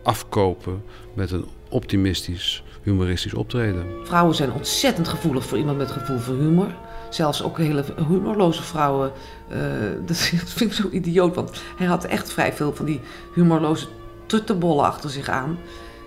afkopen 0.03 0.83
met 1.15 1.31
een 1.31 1.45
optimistisch, 1.69 2.65
humoristisch 2.83 3.35
optreden. 3.35 3.87
Vrouwen 4.05 4.35
zijn 4.35 4.53
ontzettend 4.53 5.09
gevoelig 5.09 5.47
voor 5.47 5.59
iemand 5.59 5.79
met 5.79 5.91
gevoel 5.91 6.19
voor 6.19 6.35
humor. 6.35 6.75
Zelfs 7.11 7.43
ook 7.43 7.59
hele 7.59 7.85
humorloze 8.09 8.63
vrouwen. 8.63 9.13
Uh, 9.53 9.59
dat 10.07 10.17
vind 10.17 10.61
ik 10.61 10.73
zo 10.73 10.89
idioot, 10.91 11.35
want 11.35 11.63
hij 11.77 11.87
had 11.87 12.05
echt 12.05 12.33
vrij 12.33 12.53
veel 12.53 12.75
van 12.75 12.85
die 12.85 13.01
humorloze 13.35 13.87
tuttenbollen 14.27 14.85
achter 14.85 15.11
zich 15.11 15.29
aan. 15.29 15.59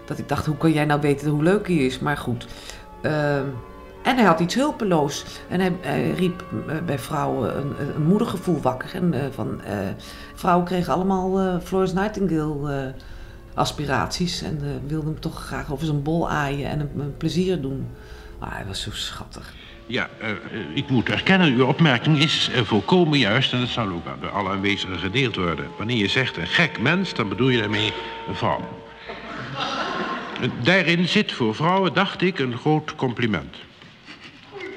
Dat 0.05 0.17
ik 0.17 0.29
dacht, 0.29 0.45
hoe 0.45 0.57
kan 0.57 0.71
jij 0.71 0.85
nou 0.85 1.01
weten 1.01 1.29
hoe 1.29 1.43
leuk 1.43 1.67
hij 1.67 1.75
is? 1.75 1.99
Maar 1.99 2.17
goed. 2.17 2.47
Ehm, 3.01 3.45
en 4.03 4.15
hij 4.15 4.25
had 4.25 4.39
iets 4.39 4.55
hulpeloos. 4.55 5.25
En 5.49 5.59
hij, 5.59 6.11
riep 6.11 6.43
eh, 6.67 6.75
bij 6.85 6.99
vrouwen 6.99 7.57
een, 7.57 7.73
een 7.95 8.07
moedergevoel 8.07 8.61
wakker. 8.61 8.89
En 8.93 9.13
uh, 9.13 9.21
van, 9.31 9.61
vrouwen 10.33 10.65
kregen 10.65 10.93
allemaal 10.93 11.59
Florence 11.61 11.93
Nightingale 11.93 12.93
aspiraties. 13.55 14.41
En 14.41 14.81
wilden 14.87 15.09
hem 15.09 15.19
toch 15.19 15.45
graag 15.45 15.71
over 15.71 15.85
zijn 15.85 16.03
bol 16.03 16.29
aaien 16.29 16.69
en 16.69 16.79
hem 16.79 16.89
een 16.99 17.17
plezier 17.17 17.61
doen. 17.61 17.87
Maar 18.39 18.55
hij 18.55 18.65
was 18.65 18.81
zo 18.81 18.91
schattig. 18.91 19.53
Ja, 19.87 20.09
uh, 20.21 20.29
ik 20.73 20.89
moet 20.89 21.09
erkennen, 21.09 21.53
uw 21.53 21.65
opmerking 21.65 22.19
is 22.19 22.49
uh, 22.55 22.61
volkomen 22.61 23.19
juist 23.19 23.53
en 23.53 23.59
dat 23.59 23.69
zal 23.69 23.87
ook 23.87 24.19
bij 24.19 24.29
alle 24.29 24.49
aanwezigen 24.49 24.99
gedeeld 24.99 25.35
worden. 25.35 25.67
Wanneer 25.77 25.97
je 25.97 26.07
zegt 26.07 26.37
een 26.37 26.47
gek 26.47 26.79
mens, 26.79 27.13
dan 27.13 27.29
bedoel 27.29 27.49
je 27.49 27.59
daarmee 27.59 27.93
een 28.27 28.35
vrouw. 28.35 28.83
Daarin 30.63 31.07
zit 31.07 31.31
voor 31.31 31.55
vrouwen, 31.55 31.93
dacht 31.93 32.21
ik, 32.21 32.39
een 32.39 32.57
groot 32.57 32.95
compliment. 32.95 33.55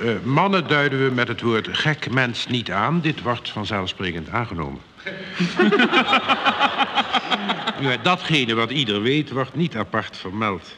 Uh, 0.01 0.11
mannen 0.25 0.69
duiden 0.69 1.05
we 1.05 1.11
met 1.15 1.29
het 1.29 1.41
woord 1.41 1.69
gek 1.71 2.11
mens 2.11 2.47
niet 2.47 2.71
aan. 2.71 3.01
Dit 3.01 3.23
wordt 3.23 3.51
vanzelfsprekend 3.51 4.31
aangenomen. 4.31 4.81
ja, 7.81 7.97
datgene 8.03 8.55
wat 8.55 8.71
ieder 8.71 9.03
weet, 9.03 9.31
wordt 9.31 9.55
niet 9.55 9.77
apart 9.77 10.17
vermeld 10.17 10.77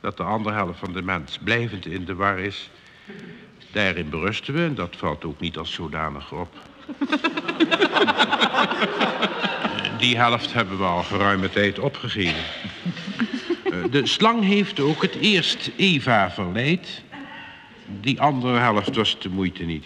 dat 0.00 0.16
de 0.16 0.22
andere 0.22 0.54
helft 0.54 0.78
van 0.78 0.92
de 0.92 1.02
mens 1.02 1.38
blijvend 1.42 1.86
in 1.86 2.04
de 2.04 2.14
war 2.14 2.38
is. 2.38 2.70
Daarin 3.72 4.08
berusten 4.08 4.54
we 4.54 4.64
en 4.64 4.74
dat 4.74 4.96
valt 4.96 5.24
ook 5.24 5.40
niet 5.40 5.56
als 5.56 5.72
zodanig 5.72 6.32
op. 6.32 6.54
Die 9.98 10.16
helft 10.16 10.52
hebben 10.52 10.78
we 10.78 10.84
al 10.84 11.02
geruime 11.02 11.50
tijd 11.50 11.78
opgegeven. 11.78 12.44
Eh, 13.64 13.72
de 13.90 14.06
slang 14.06 14.44
heeft 14.44 14.80
ook 14.80 15.02
het 15.02 15.14
eerst 15.14 15.70
Eva 15.76 16.30
verleid. 16.30 17.02
Die 18.00 18.20
andere 18.20 18.58
helft 18.58 18.96
was 18.96 19.18
de 19.20 19.28
moeite 19.28 19.64
niet. 19.64 19.84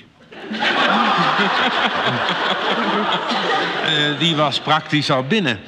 Eh, 3.84 4.18
die 4.18 4.36
was 4.36 4.60
praktisch 4.60 5.10
al 5.10 5.24
binnen 5.24 5.60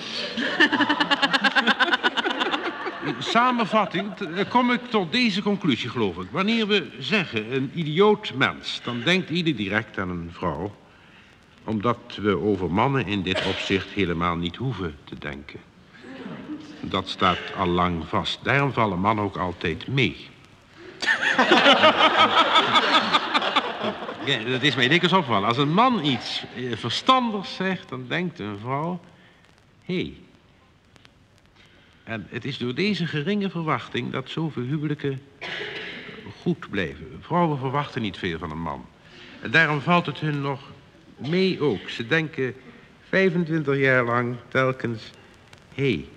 samenvatting 3.19 4.13
kom 4.49 4.73
ik 4.73 4.81
tot 4.91 5.13
deze 5.13 5.43
conclusie, 5.43 5.89
geloof 5.89 6.17
ik. 6.17 6.27
Wanneer 6.31 6.67
we 6.67 6.87
zeggen 6.99 7.55
een 7.55 7.71
idioot 7.75 8.33
mens, 8.35 8.81
dan 8.85 9.01
denkt 9.05 9.31
ieder 9.31 9.57
direct 9.57 9.99
aan 9.99 10.11
een 10.11 10.31
vrouw. 10.33 10.75
Omdat 11.65 12.19
we 12.21 12.39
over 12.39 12.71
mannen 12.71 13.07
in 13.07 13.23
dit 13.23 13.47
opzicht 13.47 13.89
helemaal 13.89 14.37
niet 14.37 14.57
hoeven 14.57 14.97
te 15.05 15.19
denken. 15.19 15.61
Dat 16.81 17.09
staat 17.09 17.39
al 17.57 17.67
lang 17.67 18.09
vast. 18.09 18.39
Daarom 18.43 18.73
vallen 18.73 18.99
mannen 18.99 19.25
ook 19.25 19.37
altijd 19.37 19.87
mee. 19.87 20.17
Ja, 24.25 24.39
dat 24.39 24.63
is 24.63 24.75
mij 24.75 24.89
dikwijls 24.89 25.17
opgevallen. 25.17 25.49
Als 25.49 25.57
een 25.57 25.73
man 25.73 26.05
iets 26.05 26.45
eh, 26.57 26.77
verstandigs 26.77 27.55
zegt, 27.55 27.89
dan 27.89 28.05
denkt 28.09 28.39
een 28.39 28.59
vrouw... 28.59 29.01
hé, 29.85 29.95
hey, 29.95 30.15
en 32.05 32.27
het 32.31 32.45
is 32.45 32.59
door 32.59 32.75
deze 32.75 33.07
geringe 33.07 33.51
verwachting 33.51 34.13
dat 34.13 34.29
zoveel 34.31 34.63
huwelijken 34.63 35.23
goed 36.41 36.71
blijven. 36.71 37.19
Vrouwen 37.21 37.59
verwachten 37.59 38.03
niet 38.03 38.17
veel 38.17 38.39
van 38.39 38.51
een 38.51 38.63
man. 38.63 38.87
En 39.41 39.51
daarom 39.51 39.81
valt 39.81 40.07
het 40.07 40.21
hun 40.21 40.41
nog 40.41 40.61
mee 41.17 41.61
ook. 41.61 41.89
Ze 41.89 42.07
denken 42.07 42.55
25 43.09 43.77
jaar 43.77 44.05
lang 44.05 44.37
telkens, 44.49 45.11
hé. 45.75 45.83
Hey. 45.83 46.09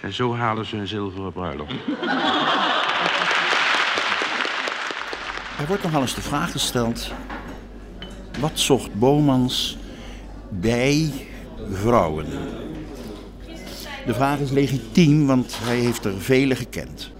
En 0.00 0.12
zo 0.12 0.34
halen 0.34 0.66
ze 0.66 0.76
een 0.76 0.86
zilveren 0.86 1.32
bruiloft. 1.32 1.72
Er 5.58 5.66
wordt 5.66 5.82
nogal 5.82 6.00
eens 6.00 6.14
de 6.14 6.22
vraag 6.22 6.50
gesteld... 6.50 7.12
wat 8.40 8.58
zocht 8.58 8.94
Bomans 8.94 9.78
bij 10.48 11.10
vrouwen? 11.70 12.26
De 14.06 14.14
vraag 14.14 14.38
is 14.38 14.50
legitiem, 14.50 15.26
want 15.26 15.58
hij 15.58 15.76
heeft 15.76 16.04
er 16.04 16.20
vele 16.20 16.56
gekend. 16.56 17.10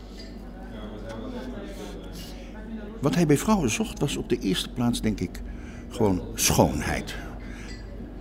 Wat 3.00 3.14
hij 3.14 3.26
bij 3.26 3.38
vrouwen 3.38 3.70
zocht 3.70 4.00
was 4.00 4.16
op 4.16 4.28
de 4.28 4.38
eerste 4.38 4.68
plaats, 4.68 5.00
denk 5.00 5.20
ik, 5.20 5.40
gewoon 5.88 6.22
schoonheid. 6.34 7.14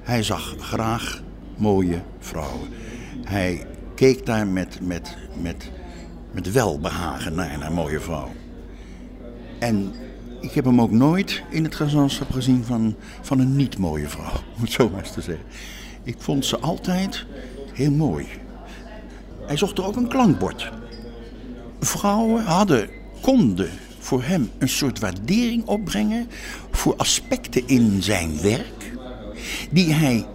Hij 0.01 0.23
zag 0.23 0.55
graag 0.59 1.23
mooie 1.55 2.01
vrouwen. 2.19 2.67
Hij 3.23 3.65
keek 3.95 4.25
daar 4.25 4.47
met, 4.47 4.79
met, 4.81 5.17
met, 5.41 5.71
met 6.31 6.51
welbehagen 6.51 7.35
naar, 7.35 7.57
naar 7.57 7.71
mooie 7.71 7.99
vrouwen. 7.99 8.35
En 9.59 9.93
ik 10.41 10.51
heb 10.51 10.65
hem 10.65 10.81
ook 10.81 10.91
nooit 10.91 11.43
in 11.49 11.63
het 11.63 11.75
gezelschap 11.75 12.31
gezien 12.31 12.63
van, 12.63 12.95
van 13.21 13.39
een 13.39 13.55
niet 13.55 13.77
mooie 13.77 14.09
vrouw, 14.09 14.33
om 14.55 14.61
het 14.61 14.71
zo 14.71 14.89
maar 14.89 14.99
eens 14.99 15.11
te 15.11 15.21
zeggen. 15.21 15.45
Ik 16.03 16.15
vond 16.17 16.45
ze 16.45 16.59
altijd 16.59 17.25
heel 17.73 17.91
mooi. 17.91 18.25
Hij 19.45 19.57
zocht 19.57 19.77
er 19.77 19.85
ook 19.85 19.95
een 19.95 20.07
klankbord. 20.07 20.71
Vrouwen 21.79 22.43
hadden, 22.43 22.89
konden 23.21 23.69
voor 23.99 24.23
hem 24.23 24.51
een 24.57 24.69
soort 24.69 24.99
waardering 24.99 25.65
opbrengen 25.65 26.27
voor 26.71 26.95
aspecten 26.95 27.67
in 27.67 28.03
zijn 28.03 28.41
werk 28.41 28.91
die 29.71 29.93
hij 29.93 30.25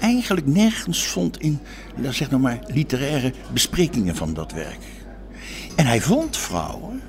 eigenlijk 0.00 0.46
nergens 0.46 1.06
vond 1.06 1.40
in, 1.40 1.58
zeg 2.10 2.30
nou 2.30 2.42
maar, 2.42 2.58
literaire 2.66 3.32
besprekingen 3.52 4.16
van 4.16 4.34
dat 4.34 4.52
werk. 4.52 4.78
En 5.76 5.86
hij 5.86 6.00
vond 6.00 6.36
vrouwen 6.36 7.00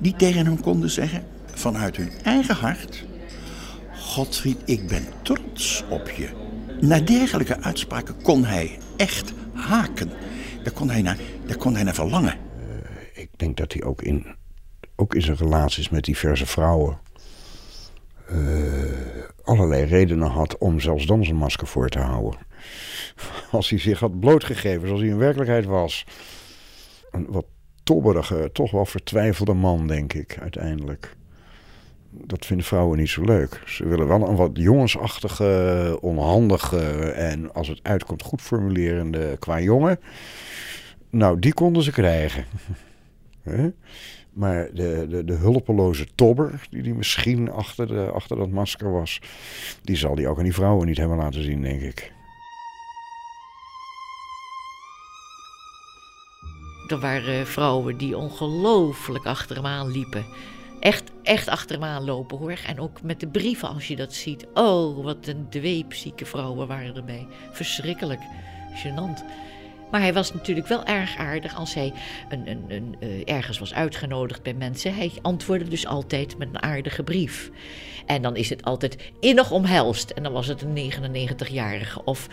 die 0.00 0.14
tegen 0.16 0.46
hem 0.46 0.60
konden 0.60 0.90
zeggen, 0.90 1.24
vanuit 1.58 1.96
hun 1.96 2.10
eigen 2.22 2.54
hart: 2.54 3.04
Godfried, 3.92 4.58
ik 4.64 4.88
ben 4.88 5.04
trots 5.22 5.84
op 5.88 6.10
je. 6.10 6.28
Na 6.80 7.00
dergelijke 7.00 7.60
uitspraken 7.60 8.22
kon 8.22 8.44
hij 8.44 8.78
echt 8.96 9.32
haken. 9.52 10.10
Daar 10.62 10.72
kon 10.72 10.90
hij 10.90 11.02
naar, 11.02 11.18
daar 11.46 11.56
kon 11.56 11.74
hij 11.74 11.82
naar 11.82 11.94
verlangen. 11.94 12.36
Ik 13.12 13.30
denk 13.36 13.56
dat 13.56 13.72
hij 13.72 13.82
ook 13.82 14.02
in, 14.02 14.26
ook 14.96 15.14
in 15.14 15.22
zijn 15.22 15.36
relaties 15.36 15.88
met 15.88 16.04
diverse 16.04 16.46
vrouwen... 16.46 16.98
eh, 18.26 18.36
allerlei 19.42 19.84
redenen 19.84 20.28
had 20.30 20.58
om 20.58 20.80
zelfs 20.80 21.06
dan 21.06 21.24
zijn 21.24 21.36
masker 21.36 21.66
voor 21.66 21.88
te 21.88 21.98
houden. 21.98 22.40
Als 23.50 23.70
hij 23.70 23.78
zich 23.78 24.00
had 24.00 24.20
blootgegeven 24.20 24.86
zoals 24.86 25.00
hij 25.02 25.10
in 25.10 25.18
werkelijkheid 25.18 25.64
was. 25.64 26.06
Een 27.10 27.26
wat 27.28 27.46
tobberige, 27.82 28.50
toch 28.52 28.70
wel 28.70 28.86
vertwijfelde 28.86 29.54
man, 29.54 29.86
denk 29.86 30.12
ik, 30.12 30.38
uiteindelijk. 30.40 31.16
Dat 32.24 32.46
vinden 32.46 32.66
vrouwen 32.66 32.98
niet 32.98 33.08
zo 33.08 33.22
leuk. 33.22 33.62
Ze 33.66 33.86
willen 33.86 34.06
wel 34.06 34.28
een 34.28 34.36
wat 34.36 34.50
jongensachtige, 34.52 35.98
onhandige 36.00 37.10
en 37.10 37.54
als 37.54 37.68
het 37.68 37.80
uitkomt 37.82 38.22
goed 38.22 38.42
formulerende 38.42 39.36
qua 39.38 39.60
jongen. 39.60 40.00
Nou, 41.10 41.38
die 41.38 41.54
konden 41.54 41.82
ze 41.82 41.92
krijgen. 41.92 42.44
Maar 44.38 44.68
de, 44.74 45.06
de, 45.08 45.24
de 45.24 45.34
hulpeloze 45.34 46.06
tobber, 46.14 46.66
die 46.70 46.82
die 46.82 46.94
misschien 46.94 47.50
achter, 47.50 47.86
de, 47.86 48.10
achter 48.14 48.36
dat 48.36 48.50
masker 48.50 48.92
was, 48.92 49.20
die 49.82 49.96
zal 49.96 50.14
die 50.14 50.28
ook 50.28 50.38
aan 50.38 50.44
die 50.44 50.54
vrouwen 50.54 50.86
niet 50.86 50.96
hebben 50.96 51.16
laten 51.16 51.42
zien, 51.42 51.62
denk 51.62 51.80
ik. 51.80 52.12
Er 56.88 56.98
waren 57.00 57.46
vrouwen 57.46 57.96
die 57.96 58.16
ongelooflijk 58.16 59.26
achter 59.26 59.56
hem 59.56 59.66
aan 59.66 59.90
liepen. 59.90 60.26
Echt, 60.80 61.12
echt 61.28 61.48
achter 61.48 62.00
lopen 62.00 62.38
hoor. 62.38 62.58
En 62.66 62.80
ook 62.80 63.02
met 63.02 63.20
de 63.20 63.28
brieven 63.28 63.68
als 63.68 63.88
je 63.88 63.96
dat 63.96 64.14
ziet. 64.14 64.46
Oh, 64.54 65.04
wat 65.04 65.26
een 65.26 65.46
dweepzieke 65.48 66.26
vrouwen 66.26 66.66
waren 66.66 66.96
erbij. 66.96 67.26
Verschrikkelijk. 67.50 68.20
Gênant. 68.74 69.24
Maar 69.90 70.00
hij 70.00 70.12
was 70.12 70.32
natuurlijk 70.32 70.66
wel 70.66 70.84
erg 70.84 71.16
aardig 71.16 71.54
als 71.54 71.74
hij 71.74 71.92
een, 72.28 72.48
een, 72.48 72.64
een, 72.68 72.96
uh, 73.00 73.22
ergens 73.24 73.58
was 73.58 73.74
uitgenodigd 73.74 74.42
bij 74.42 74.54
mensen. 74.54 74.94
Hij 74.94 75.12
antwoordde 75.22 75.68
dus 75.68 75.86
altijd 75.86 76.38
met 76.38 76.48
een 76.48 76.62
aardige 76.62 77.02
brief. 77.02 77.50
En 78.08 78.22
dan 78.22 78.36
is 78.36 78.50
het 78.50 78.64
altijd 78.64 78.96
innig 79.20 79.50
omhelst. 79.50 80.10
En 80.10 80.22
dan 80.22 80.32
was 80.32 80.46
het 80.46 80.62
een 80.62 80.92
99-jarige. 80.92 82.04
Of 82.04 82.28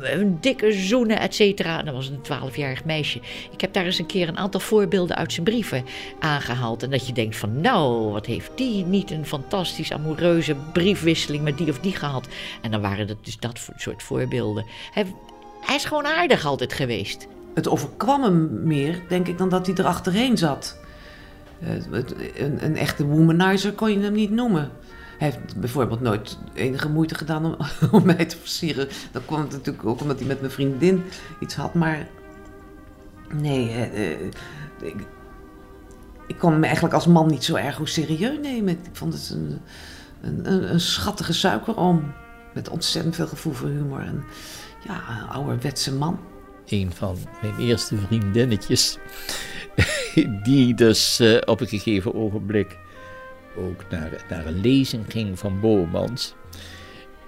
een 0.00 0.38
dikke 0.40 0.72
zoenen, 0.72 1.20
et 1.20 1.34
cetera. 1.34 1.78
En 1.78 1.84
dan 1.84 1.94
was 1.94 2.06
het 2.06 2.28
een 2.28 2.50
12-jarig 2.50 2.84
meisje. 2.84 3.20
Ik 3.52 3.60
heb 3.60 3.72
daar 3.72 3.84
eens 3.84 3.98
een 3.98 4.06
keer 4.06 4.28
een 4.28 4.38
aantal 4.38 4.60
voorbeelden 4.60 5.16
uit 5.16 5.32
zijn 5.32 5.44
brieven 5.44 5.84
aangehaald. 6.18 6.82
En 6.82 6.90
dat 6.90 7.06
je 7.06 7.12
denkt 7.12 7.36
van 7.36 7.60
nou, 7.60 8.12
wat 8.12 8.26
heeft 8.26 8.50
die 8.54 8.84
niet 8.84 9.10
een 9.10 9.26
fantastisch 9.26 9.92
amoureuze 9.92 10.56
briefwisseling 10.72 11.42
met 11.42 11.58
die 11.58 11.70
of 11.70 11.78
die 11.78 11.96
gehad. 11.96 12.28
En 12.62 12.70
dan 12.70 12.80
waren 12.80 13.08
het 13.08 13.24
dus 13.24 13.38
dat 13.38 13.68
soort 13.76 14.02
voorbeelden. 14.02 14.64
Hij, 14.92 15.06
hij 15.60 15.76
is 15.76 15.84
gewoon 15.84 16.06
aardig 16.06 16.44
altijd 16.44 16.72
geweest. 16.72 17.26
Het 17.54 17.68
overkwam 17.68 18.22
hem 18.22 18.66
meer, 18.66 19.02
denk 19.08 19.28
ik, 19.28 19.38
dan 19.38 19.48
dat 19.48 19.66
hij 19.66 19.74
erachterheen 19.78 20.38
zat. 20.38 20.78
Uh, 21.62 21.70
een, 22.36 22.64
een, 22.64 22.76
echte 22.76 23.06
womanizer 23.06 23.72
kon 23.72 23.90
je 23.92 23.98
hem 23.98 24.12
niet 24.12 24.30
noemen. 24.30 24.70
Hij 25.18 25.28
heeft 25.30 25.56
bijvoorbeeld 25.56 26.00
nooit 26.00 26.38
enige 26.54 26.88
moeite 26.88 27.14
gedaan 27.14 27.56
om, 27.90 28.04
mij 28.04 28.24
te 28.24 28.36
versieren. 28.36 28.88
Dat 29.12 29.24
kwam 29.26 29.46
natuurlijk 29.50 29.86
ook 29.86 30.00
omdat 30.00 30.18
hij 30.18 30.26
met 30.26 30.40
mijn 30.40 30.52
vriendin 30.52 31.02
iets 31.40 31.54
had, 31.54 31.74
maar 31.74 32.08
nee, 33.32 33.90
uh, 33.94 34.10
ik, 34.80 35.06
ik, 36.26 36.38
kon 36.38 36.52
hem 36.52 36.64
eigenlijk 36.64 36.94
als 36.94 37.06
man 37.06 37.26
niet 37.26 37.44
zo 37.44 37.54
erg 37.54 37.76
hoe 37.76 37.88
serieus 37.88 38.38
nemen. 38.42 38.72
Ik 38.72 38.78
vond 38.96 39.12
het 39.12 39.30
een, 39.30 39.60
een, 40.20 40.72
een, 40.72 40.80
schattige 40.80 41.32
suikeroom 41.32 42.12
met 42.54 42.68
ontzettend 42.68 43.14
veel 43.14 43.26
gevoel 43.26 43.52
voor 43.52 43.68
humor. 43.68 44.00
En, 44.00 44.24
ja, 44.86 45.02
een 45.08 45.28
ouderwetse 45.28 45.92
man. 45.92 46.18
Een 46.66 46.92
van 46.92 47.16
mijn 47.42 47.58
eerste 47.58 47.96
vriendinnetjes, 47.96 48.98
die 50.44 50.74
dus 50.74 51.20
uh, 51.20 51.38
op 51.44 51.60
een 51.60 51.68
gegeven 51.68 52.14
ogenblik 52.14 52.78
ook 53.56 53.84
naar, 53.90 54.24
naar 54.28 54.46
een 54.46 54.60
lezing 54.60 55.04
ging 55.08 55.38
van 55.38 55.60
Bomans. 55.60 56.34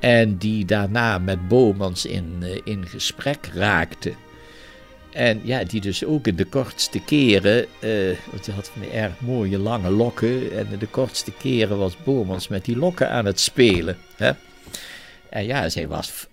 En 0.00 0.36
die 0.36 0.64
daarna 0.64 1.18
met 1.18 1.48
Bomans 1.48 2.06
in, 2.06 2.36
uh, 2.40 2.60
in 2.64 2.86
gesprek 2.86 3.50
raakte. 3.54 4.12
En 5.10 5.40
ja, 5.44 5.64
die 5.64 5.80
dus 5.80 6.04
ook 6.04 6.26
in 6.26 6.36
de 6.36 6.44
kortste 6.44 7.00
keren, 7.00 7.66
uh, 7.80 8.16
want 8.30 8.46
hij 8.46 8.54
had 8.54 8.68
van 8.68 8.82
die 8.82 8.90
erg 8.90 9.20
mooie 9.20 9.58
lange 9.58 9.90
lokken. 9.90 10.52
En 10.52 10.66
in 10.70 10.78
de 10.78 10.86
kortste 10.86 11.32
keren 11.32 11.78
was 11.78 11.96
Bomans 12.04 12.48
met 12.48 12.64
die 12.64 12.76
lokken 12.76 13.10
aan 13.10 13.24
het 13.24 13.40
spelen. 13.40 13.96
Hè? 14.16 14.30
En 15.30 15.44
ja, 15.44 15.68
zij 15.68 15.88
was 15.88 16.26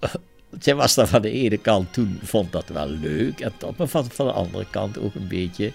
zij 0.58 0.74
was 0.74 0.94
dan 0.94 1.08
van 1.08 1.22
de 1.22 1.30
ene 1.30 1.58
kant 1.58 1.92
toen 1.92 2.18
vond 2.22 2.52
dat 2.52 2.68
wel 2.68 2.88
leuk. 2.88 3.40
En 3.40 3.52
tot, 3.56 3.76
maar 3.76 3.86
van, 3.86 4.10
van 4.10 4.26
de 4.26 4.32
andere 4.32 4.66
kant 4.70 4.98
ook 4.98 5.14
een 5.14 5.28
beetje 5.28 5.72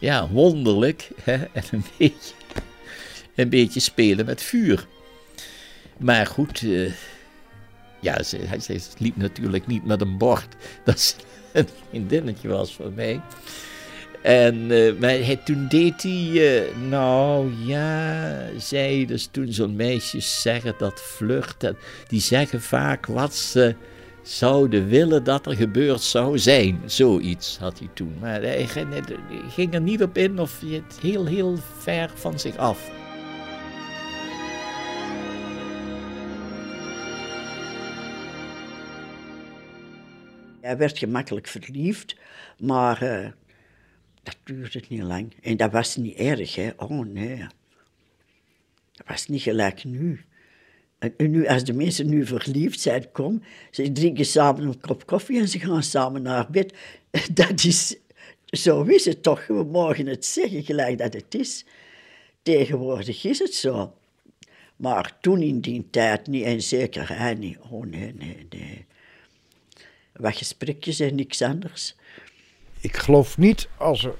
ja, 0.00 0.28
wonderlijk. 0.28 1.08
Hè? 1.22 1.34
En 1.34 1.62
een 1.70 1.84
beetje, 1.98 2.34
een 3.34 3.48
beetje 3.48 3.80
spelen 3.80 4.26
met 4.26 4.42
vuur. 4.42 4.86
Maar 5.96 6.26
goed, 6.26 6.62
uh, 6.62 6.92
ja, 8.00 8.22
ze, 8.22 8.38
ze, 8.60 8.80
liep 8.98 9.16
natuurlijk 9.16 9.66
niet 9.66 9.84
met 9.84 10.00
een 10.00 10.18
bord. 10.18 10.56
Dat 10.84 11.00
ze 11.00 11.14
een 11.52 11.68
vriendinnetje 11.88 12.48
was 12.48 12.74
voor 12.74 12.92
mij. 12.92 13.20
En 14.22 14.54
uh, 14.70 14.98
maar 14.98 15.42
toen 15.44 15.68
deed 15.68 16.02
hij, 16.02 16.30
uh, 16.30 16.76
nou 16.88 17.52
ja, 17.66 18.48
zei 18.58 19.06
dus 19.06 19.28
toen 19.30 19.52
zo'n 19.52 19.76
meisjes 19.76 20.42
zeggen 20.42 20.74
dat 20.78 21.00
flirten, 21.00 21.76
die 22.08 22.20
zeggen 22.20 22.62
vaak 22.62 23.06
wat 23.06 23.34
ze 23.34 23.74
zouden 24.22 24.86
willen 24.86 25.24
dat 25.24 25.46
er 25.46 25.56
gebeurd 25.56 26.00
zou 26.00 26.38
zijn. 26.38 26.80
Zoiets 26.86 27.58
had 27.58 27.78
hij 27.78 27.88
toen. 27.94 28.14
Maar 28.20 28.42
hij 28.42 28.66
ging 29.48 29.74
er 29.74 29.80
niet 29.80 30.02
op 30.02 30.18
in 30.18 30.38
of 30.38 30.60
het 30.60 30.98
heel, 31.00 31.26
heel 31.26 31.58
ver 31.78 32.10
van 32.14 32.38
zich 32.38 32.56
af. 32.56 32.90
Hij 40.64 40.76
werd 40.76 40.98
gemakkelijk 40.98 41.46
verliefd, 41.46 42.16
maar 42.58 43.02
uh, 43.02 43.28
dat 44.22 44.36
duurde 44.44 44.82
niet 44.88 45.02
lang. 45.02 45.34
En 45.42 45.56
dat 45.56 45.72
was 45.72 45.96
niet 45.96 46.16
erg, 46.16 46.54
hè. 46.54 46.70
Oh 46.76 47.06
nee. 47.06 47.38
Dat 48.92 49.06
was 49.06 49.28
niet 49.28 49.42
gelijk 49.42 49.84
nu. 49.84 50.20
En 50.98 51.30
nu, 51.30 51.46
als 51.46 51.64
de 51.64 51.72
mensen 51.72 52.08
nu 52.08 52.26
verliefd 52.26 52.80
zijn, 52.80 53.12
kom, 53.12 53.42
ze 53.70 53.92
drinken 53.92 54.24
samen 54.24 54.62
een 54.62 54.80
kop 54.80 55.06
koffie 55.06 55.40
en 55.40 55.48
ze 55.48 55.58
gaan 55.58 55.82
samen 55.82 56.22
naar 56.22 56.50
bed. 56.50 56.74
Dat 57.34 57.64
is, 57.64 57.96
zo 58.46 58.82
is 58.82 59.04
het 59.04 59.22
toch. 59.22 59.46
We 59.46 59.64
mogen 59.64 60.06
het 60.06 60.24
zeggen 60.24 60.62
gelijk 60.62 60.98
dat 60.98 61.12
het 61.12 61.34
is. 61.34 61.64
Tegenwoordig 62.42 63.24
is 63.24 63.38
het 63.38 63.54
zo. 63.54 63.94
Maar 64.76 65.16
toen 65.20 65.42
in 65.42 65.60
die 65.60 65.86
tijd 65.90 66.26
niet, 66.26 66.44
en 66.44 66.62
zeker 66.62 67.18
hij 67.18 67.34
niet. 67.34 67.58
Oh 67.70 67.86
nee, 67.86 68.14
nee, 68.14 68.46
nee. 68.50 68.86
Wat 70.16 70.36
gesprekjes 70.36 71.00
en 71.00 71.14
niks 71.14 71.42
anders. 71.42 71.96
Ik 72.80 72.96
geloof 72.96 73.38
niet 73.38 73.68
als 73.76 74.04
er 74.04 74.14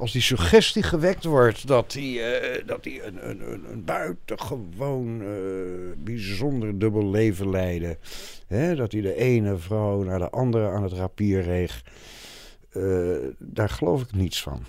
als 0.00 0.12
die 0.12 0.22
suggestie 0.22 0.82
gewekt 0.82 1.24
wordt 1.24 1.66
dat 1.66 1.92
hij, 1.92 2.02
uh, 2.02 2.66
dat 2.66 2.84
hij 2.84 3.04
een, 3.04 3.28
een, 3.28 3.70
een 3.70 3.84
buitengewoon 3.84 5.20
uh, 5.22 5.28
bijzonder 5.96 6.78
dubbel 6.78 7.10
leven 7.10 7.50
leidde. 7.50 7.98
Hè? 8.46 8.74
Dat 8.74 8.92
hij 8.92 9.00
de 9.00 9.14
ene 9.14 9.56
vrouw 9.56 10.02
naar 10.02 10.18
de 10.18 10.30
andere 10.30 10.68
aan 10.68 10.82
het 10.82 10.92
rapier 10.92 11.42
reeg. 11.42 11.84
Uh, 12.72 13.16
daar 13.38 13.68
geloof 13.68 14.02
ik 14.02 14.12
niets 14.12 14.42
van. 14.42 14.64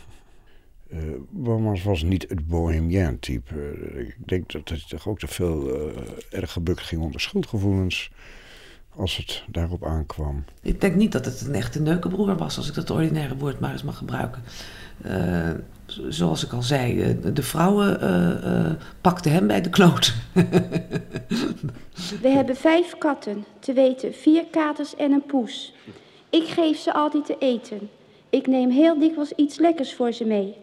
Uh, 1.34 1.84
was 1.84 2.04
niet 2.04 2.26
het 2.30 2.48
bohemien 2.48 3.20
type. 3.20 3.56
ik 3.98 4.16
denk 4.26 4.52
dat 4.52 4.70
hij 4.70 4.84
toch 4.88 5.08
ook 5.08 5.20
te 5.20 5.28
veel 5.28 5.92
erg 6.30 6.52
gebukt 6.52 6.82
ging 6.82 7.02
onder 7.02 7.22
schuldgevoelens 7.22 8.12
als 8.96 9.18
het 9.18 9.44
daarop 9.48 9.86
aankwam. 9.86 10.44
Ik 10.62 10.82
denk 10.82 10.96
niet 10.96 11.12
dat 11.12 11.26
het 11.26 11.42
een 11.42 11.56
echte 11.56 11.82
neukenbroer 11.82 12.38
was, 12.38 12.58
als 12.58 12.68
ik 12.68 12.76
dat 12.76 12.90
ordinaire 12.90 13.38
woord 13.38 13.60
maar 13.60 13.72
eens 13.72 13.84
mag 13.84 13.98
gebruiken. 13.98 14.44
Uh, 15.06 15.50
zoals 16.10 16.46
ik 16.46 16.54
al 16.54 16.62
zei, 16.62 17.18
de 17.34 17.44
vrouwen 17.44 18.04
uh, 18.04 18.54
uh, 18.54 18.72
pakten 19.02 19.32
hem 19.32 19.48
bij 19.48 19.62
de 19.62 19.70
kloot. 19.70 20.14
We 22.22 22.30
hebben 22.30 22.56
vijf 22.56 22.98
katten, 22.98 23.46
te 23.60 23.74
weten 23.74 24.14
vier 24.14 24.46
katers 24.52 24.96
en 24.96 25.12
een 25.12 25.26
poes. 25.26 25.74
Ik 26.30 26.48
geef 26.48 26.78
ze 26.78 26.94
altijd 26.94 27.26
te 27.26 27.36
eten. 27.40 27.90
Ik 28.30 28.48
neem 28.48 28.70
heel 28.70 29.00
dikwijls 29.00 29.32
iets 29.32 29.58
lekkers 29.58 29.94
voor 29.94 30.12
ze 30.12 30.26
mee. 30.26 30.56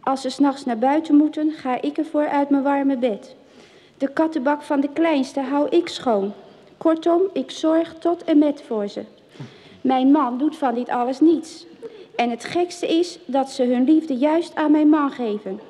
Als 0.00 0.20
ze 0.20 0.30
s'nachts 0.30 0.64
naar 0.64 0.78
buiten 0.78 1.14
moeten, 1.14 1.52
ga 1.52 1.82
ik 1.82 1.96
ervoor 1.96 2.28
uit 2.28 2.50
mijn 2.50 2.62
warme 2.62 2.98
bed. 2.98 3.36
De 3.98 4.08
kattenbak 4.12 4.62
van 4.62 4.80
de 4.80 4.88
kleinste 4.92 5.40
hou 5.40 5.68
ik 5.68 5.88
schoon. 5.88 6.32
Kortom, 6.76 7.22
ik 7.32 7.50
zorg 7.50 7.94
tot 7.98 8.24
en 8.24 8.38
met 8.38 8.62
voor 8.66 8.88
ze. 8.88 9.04
Mijn 9.80 10.10
man 10.10 10.38
doet 10.38 10.56
van 10.56 10.74
dit 10.74 10.88
alles 10.88 11.20
niets. 11.20 11.66
En 12.16 12.30
het 12.30 12.44
gekste 12.44 12.86
is 12.86 13.18
dat 13.24 13.50
ze 13.50 13.64
hun 13.64 13.84
liefde 13.84 14.14
juist 14.14 14.54
aan 14.54 14.70
mijn 14.70 14.88
man 14.88 15.10
geven. 15.10 15.60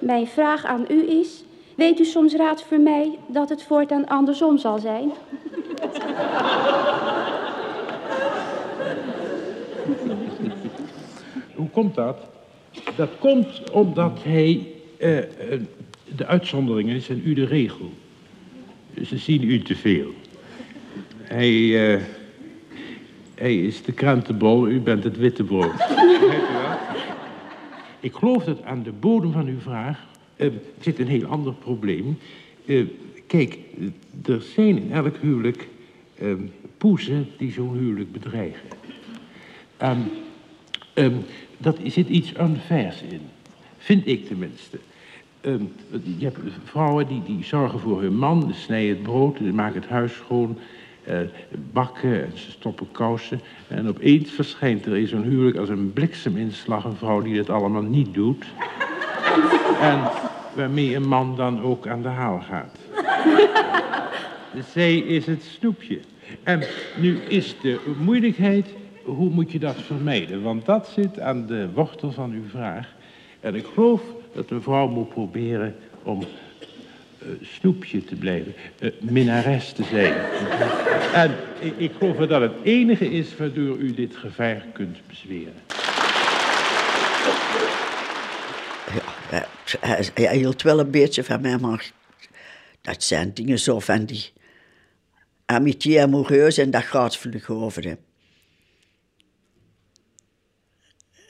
Mijn 0.00 0.26
vraag 0.26 0.64
aan 0.64 0.84
u 0.88 1.08
is: 1.08 1.44
Weet 1.74 2.00
u 2.00 2.04
soms 2.04 2.34
raad 2.34 2.62
voor 2.62 2.80
mij 2.80 3.18
dat 3.26 3.48
het 3.48 3.62
voortaan 3.62 4.06
andersom 4.06 4.58
zal 4.58 4.78
zijn? 4.78 5.12
Hoe 11.54 11.70
komt 11.70 11.94
dat? 11.94 12.16
Dat 12.96 13.10
komt 13.18 13.70
omdat 13.70 14.18
hij 14.22 14.66
uh, 14.98 15.16
uh, 15.16 15.24
de 16.16 16.26
uitzonderingen 16.26 17.00
zijn 17.00 17.22
u 17.24 17.34
de 17.34 17.44
regel. 17.44 17.90
Ze 19.04 19.18
zien 19.18 19.42
u 19.42 19.62
te 19.62 19.76
veel. 19.76 20.14
Hij, 21.22 21.50
uh, 21.50 22.00
hij 23.34 23.56
is 23.56 23.82
de 23.82 23.92
krantenbol, 23.92 24.68
u 24.68 24.80
bent 24.80 25.04
het 25.04 25.16
witte 25.16 25.44
brood. 25.44 25.74
Ik 28.00 28.14
geloof 28.14 28.44
dat 28.44 28.62
aan 28.62 28.82
de 28.82 28.92
bodem 28.92 29.32
van 29.32 29.46
uw 29.46 29.60
vraag 29.60 30.06
zit 30.80 30.98
een 30.98 31.06
heel 31.06 31.26
ander 31.26 31.52
probleem. 31.52 32.18
kijk, 33.26 33.58
er 34.24 34.42
zijn 34.54 34.82
in 34.82 34.92
elk 34.92 35.16
huwelijk 35.20 35.68
poezen 36.78 37.28
die 37.36 37.52
zo'n 37.52 37.78
huwelijk 37.78 38.12
bedreigen. 38.12 38.68
Um, 40.94 41.24
dat 41.58 41.78
zit 41.84 42.08
iets 42.08 42.32
unfairs 42.40 43.02
in. 43.02 43.20
Vind 43.78 44.06
ik 44.06 44.26
tenminste. 44.26 44.78
Um, 45.42 45.72
je 46.18 46.24
hebt 46.24 46.38
vrouwen 46.64 47.06
die, 47.06 47.22
die 47.22 47.44
zorgen 47.44 47.80
voor 47.80 48.02
hun 48.02 48.16
man, 48.16 48.52
ze 48.52 48.60
snijden 48.60 48.94
het 48.94 49.02
brood, 49.02 49.36
ze 49.36 49.42
maken 49.42 49.80
het 49.80 49.90
huis 49.90 50.14
schoon, 50.14 50.58
uh, 51.08 51.18
bakken 51.72 52.24
en 52.24 52.32
ze 52.34 52.50
stoppen 52.50 52.88
kousen. 52.92 53.40
En 53.68 53.88
opeens 53.88 54.30
verschijnt 54.30 54.86
er 54.86 54.96
in 54.96 55.06
zo'n 55.06 55.22
huwelijk 55.22 55.56
als 55.56 55.68
een 55.68 55.92
blikseminslag 55.92 56.84
een 56.84 56.96
vrouw 56.96 57.22
die 57.22 57.36
dat 57.36 57.50
allemaal 57.50 57.82
niet 57.82 58.14
doet. 58.14 58.44
en 59.90 60.00
waarmee 60.54 60.94
een 60.94 61.08
man 61.08 61.36
dan 61.36 61.62
ook 61.62 61.86
aan 61.86 62.02
de 62.02 62.08
haal 62.08 62.40
gaat. 62.40 62.78
Zij 64.72 64.96
is 64.96 65.26
het 65.26 65.42
snoepje. 65.42 66.00
En 66.42 66.62
nu 66.96 67.18
is 67.18 67.56
de 67.62 67.80
moeilijkheid 67.98 68.66
hoe 69.04 69.30
moet 69.30 69.52
je 69.52 69.58
dat 69.58 69.76
vermijden? 69.76 70.42
Want 70.42 70.66
dat 70.66 70.88
zit 70.88 71.20
aan 71.20 71.46
de 71.46 71.68
wortel 71.74 72.12
van 72.12 72.32
uw 72.32 72.48
vraag. 72.48 72.94
En 73.40 73.54
ik 73.54 73.66
geloof 73.74 74.02
dat 74.32 74.50
een 74.50 74.62
vrouw 74.62 74.88
moet 74.88 75.08
proberen 75.08 75.74
om 76.02 76.20
uh, 76.20 77.28
snoepje 77.42 78.04
te 78.04 78.14
blijven, 78.14 78.54
uh, 78.78 78.90
minnares 79.00 79.72
te 79.72 79.84
zijn. 79.84 80.14
en 81.12 81.36
ik, 81.60 81.74
ik 81.76 81.92
geloof 81.98 82.16
dat 82.16 82.28
dat 82.28 82.40
het 82.40 82.54
enige 82.62 83.10
is 83.10 83.36
waardoor 83.36 83.76
u 83.76 83.94
dit 83.94 84.16
gevaar 84.16 84.64
kunt 84.72 84.98
bezweren. 85.06 85.54
Ja, 89.30 89.46
hij, 89.80 90.08
hij 90.14 90.36
hield 90.36 90.62
wel 90.62 90.80
een 90.80 90.90
beetje 90.90 91.24
van 91.24 91.40
mij, 91.40 91.58
maar 91.58 91.90
dat 92.80 93.02
zijn 93.02 93.34
dingen 93.34 93.58
zo 93.58 93.80
van 93.80 94.04
die 94.04 94.32
amitié 95.46 96.02
amoureuse 96.02 96.62
en 96.62 96.70
dat 96.70 96.82
gaat 96.82 97.16
vlug 97.16 97.50
over. 97.50 97.84
Hè. 97.84 97.94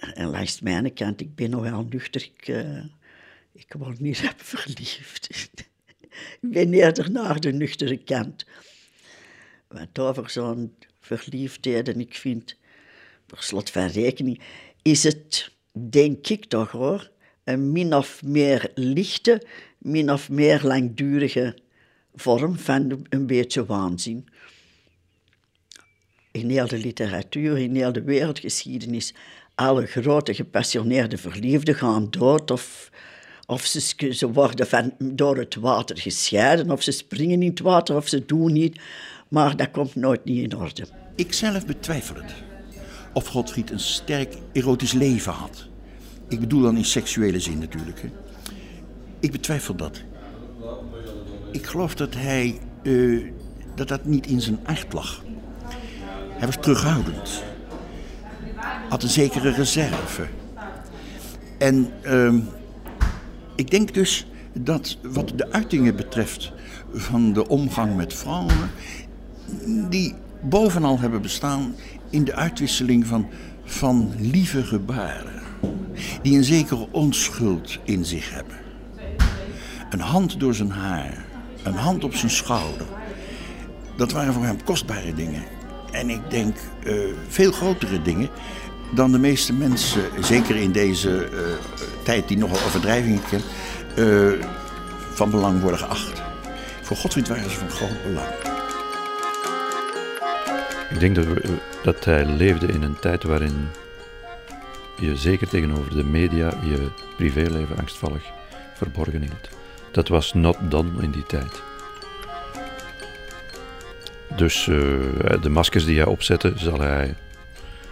En 0.00 0.26
langs 0.30 0.60
mijn 0.60 0.92
kant, 0.94 1.20
ik 1.20 1.34
ben 1.34 1.50
nogal 1.50 1.86
nuchter. 1.90 2.22
Ik, 2.22 2.48
uh, 2.48 2.84
ik 3.52 3.74
word 3.78 4.00
niet 4.00 4.34
verliefd. 4.36 5.28
ik 6.40 6.50
ben 6.50 6.72
eerder 6.72 7.10
naar 7.10 7.40
de 7.40 7.52
nuchtere 7.52 7.96
kant. 7.96 8.44
Want 9.68 9.98
over 9.98 10.30
zo'n 10.30 10.74
verliefdheid, 11.00 11.88
en 11.88 12.00
ik 12.00 12.14
vind, 12.14 12.56
per 13.26 13.42
slot 13.42 13.70
van 13.70 13.86
rekening, 13.86 14.40
is 14.82 15.02
het, 15.02 15.50
denk 15.72 16.28
ik 16.28 16.44
toch 16.44 16.70
hoor, 16.70 17.10
een 17.44 17.72
min 17.72 17.94
of 17.94 18.22
meer 18.22 18.70
lichte, 18.74 19.46
min 19.78 20.12
of 20.12 20.30
meer 20.30 20.60
langdurige 20.62 21.58
vorm 22.14 22.58
van 22.58 23.06
een 23.08 23.26
beetje 23.26 23.66
waanzin. 23.66 24.28
In 26.32 26.50
heel 26.50 26.66
de 26.66 26.78
literatuur, 26.78 27.58
in 27.58 27.74
heel 27.74 27.92
de 27.92 28.02
wereldgeschiedenis 28.02 29.14
alle 29.60 29.86
grote 29.86 30.34
gepassioneerde 30.34 31.16
verliefden 31.16 31.74
gaan 31.74 32.06
dood 32.10 32.50
of, 32.50 32.90
of 33.46 33.64
ze, 33.64 34.12
ze 34.12 34.32
worden 34.32 34.66
van, 34.66 34.92
door 34.98 35.36
het 35.36 35.54
water 35.54 35.98
gescheiden 35.98 36.70
of 36.70 36.82
ze 36.82 36.90
springen 36.90 37.42
in 37.42 37.50
het 37.50 37.60
water 37.60 37.96
of 37.96 38.08
ze 38.08 38.24
doen 38.26 38.52
niet. 38.52 38.80
Maar 39.28 39.56
dat 39.56 39.70
komt 39.70 39.94
nooit 39.94 40.24
niet 40.24 40.52
in 40.52 40.58
orde. 40.58 40.86
Ik 41.14 41.32
zelf 41.32 41.66
betwijfel 41.66 42.14
het. 42.14 42.34
Of 43.12 43.26
Godfried 43.26 43.70
een 43.70 43.80
sterk 43.80 44.34
erotisch 44.52 44.92
leven 44.92 45.32
had. 45.32 45.66
Ik 46.28 46.40
bedoel 46.40 46.62
dan 46.62 46.76
in 46.76 46.84
seksuele 46.84 47.40
zin 47.40 47.58
natuurlijk. 47.58 48.04
Ik 49.20 49.32
betwijfel 49.32 49.74
dat. 49.74 50.02
Ik 51.52 51.66
geloof 51.66 51.94
dat 51.94 52.14
hij... 52.14 52.58
Uh, 52.82 53.30
dat 53.74 53.88
dat 53.88 54.04
niet 54.04 54.26
in 54.26 54.40
zijn 54.40 54.60
aard 54.64 54.92
lag. 54.92 55.22
Hij 56.28 56.46
was 56.46 56.56
terughoudend 56.60 57.49
had 58.90 59.02
een 59.02 59.08
zekere 59.08 59.50
reserve. 59.50 60.26
En 61.58 61.90
uh, 62.02 62.34
ik 63.54 63.70
denk 63.70 63.94
dus 63.94 64.26
dat 64.52 64.96
wat 65.02 65.32
de 65.34 65.52
uitingen 65.52 65.96
betreft 65.96 66.52
van 66.92 67.32
de 67.32 67.48
omgang 67.48 67.96
met 67.96 68.14
vrouwen, 68.14 68.70
die 69.88 70.14
bovenal 70.40 70.98
hebben 70.98 71.22
bestaan 71.22 71.74
in 72.10 72.24
de 72.24 72.34
uitwisseling 72.34 73.06
van, 73.06 73.28
van 73.64 74.12
lieve 74.18 74.64
gebaren, 74.64 75.42
die 76.22 76.36
een 76.36 76.44
zekere 76.44 76.88
onschuld 76.90 77.78
in 77.84 78.04
zich 78.04 78.34
hebben. 78.34 78.56
Een 79.90 80.00
hand 80.00 80.40
door 80.40 80.54
zijn 80.54 80.70
haar, 80.70 81.24
een 81.62 81.74
hand 81.74 82.04
op 82.04 82.14
zijn 82.14 82.30
schouder. 82.30 82.86
Dat 83.96 84.12
waren 84.12 84.32
voor 84.32 84.44
hem 84.44 84.64
kostbare 84.64 85.14
dingen. 85.14 85.42
En 85.90 86.10
ik 86.10 86.30
denk 86.30 86.56
uh, 86.84 86.94
veel 87.28 87.52
grotere 87.52 88.02
dingen 88.02 88.28
dan 88.90 89.12
de 89.12 89.18
meeste 89.18 89.52
mensen, 89.52 90.02
zeker 90.20 90.56
in 90.56 90.72
deze 90.72 91.28
uh, 91.32 91.38
tijd 92.02 92.28
die 92.28 92.38
nogal 92.38 92.66
overdrijvingen 92.66 93.22
kent, 93.30 93.44
uh, 93.96 94.46
van 95.14 95.30
belang 95.30 95.60
worden 95.60 95.78
geacht. 95.78 96.22
Voor 96.82 96.96
Godfried 96.96 97.28
waren 97.28 97.50
ze 97.50 97.56
van 97.56 97.70
groot 97.70 98.02
belang. 98.02 98.28
Ik 100.90 101.00
denk 101.00 101.14
dat, 101.14 101.24
we, 101.24 101.58
dat 101.82 102.04
hij 102.04 102.24
leefde 102.24 102.66
in 102.66 102.82
een 102.82 102.98
tijd 102.98 103.22
waarin 103.22 103.68
je 104.98 105.16
zeker 105.16 105.48
tegenover 105.48 105.96
de 105.96 106.04
media 106.04 106.52
je 106.64 106.88
privéleven 107.16 107.78
angstvallig 107.78 108.22
verborgen 108.74 109.20
hield. 109.20 109.48
Dat 109.92 110.08
was 110.08 110.34
not 110.34 110.56
done 110.68 111.02
in 111.02 111.10
die 111.10 111.26
tijd. 111.26 111.62
Dus 114.36 114.64
de 115.40 115.48
maskers 115.48 115.84
die 115.84 115.96
hij 115.96 116.06
opzette, 116.06 116.52
zal 116.56 116.80
hij 116.80 117.14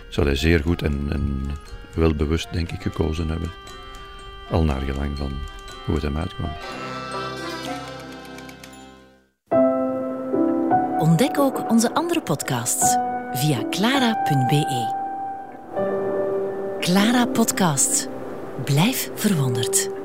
zal 0.08 0.24
hij 0.24 0.36
zeer 0.36 0.60
goed 0.60 0.82
en, 0.82 1.06
en 1.10 1.50
wel 1.94 2.14
bewust, 2.14 2.52
denk 2.52 2.70
ik, 2.70 2.82
gekozen 2.82 3.28
hebben. 3.28 3.50
Al 4.50 4.64
naar 4.64 4.80
gelang 4.80 5.18
van 5.18 5.32
hoe 5.84 5.94
het 5.94 6.04
hem 6.04 6.16
uitkwam. 6.16 6.50
Ontdek 10.98 11.38
ook 11.38 11.70
onze 11.70 11.94
andere 11.94 12.22
podcasts 12.22 12.96
via 13.32 13.68
clara.be. 13.70 14.96
Clara 16.80 17.26
Podcast. 17.26 18.08
Blijf 18.64 19.10
verwonderd. 19.14 19.97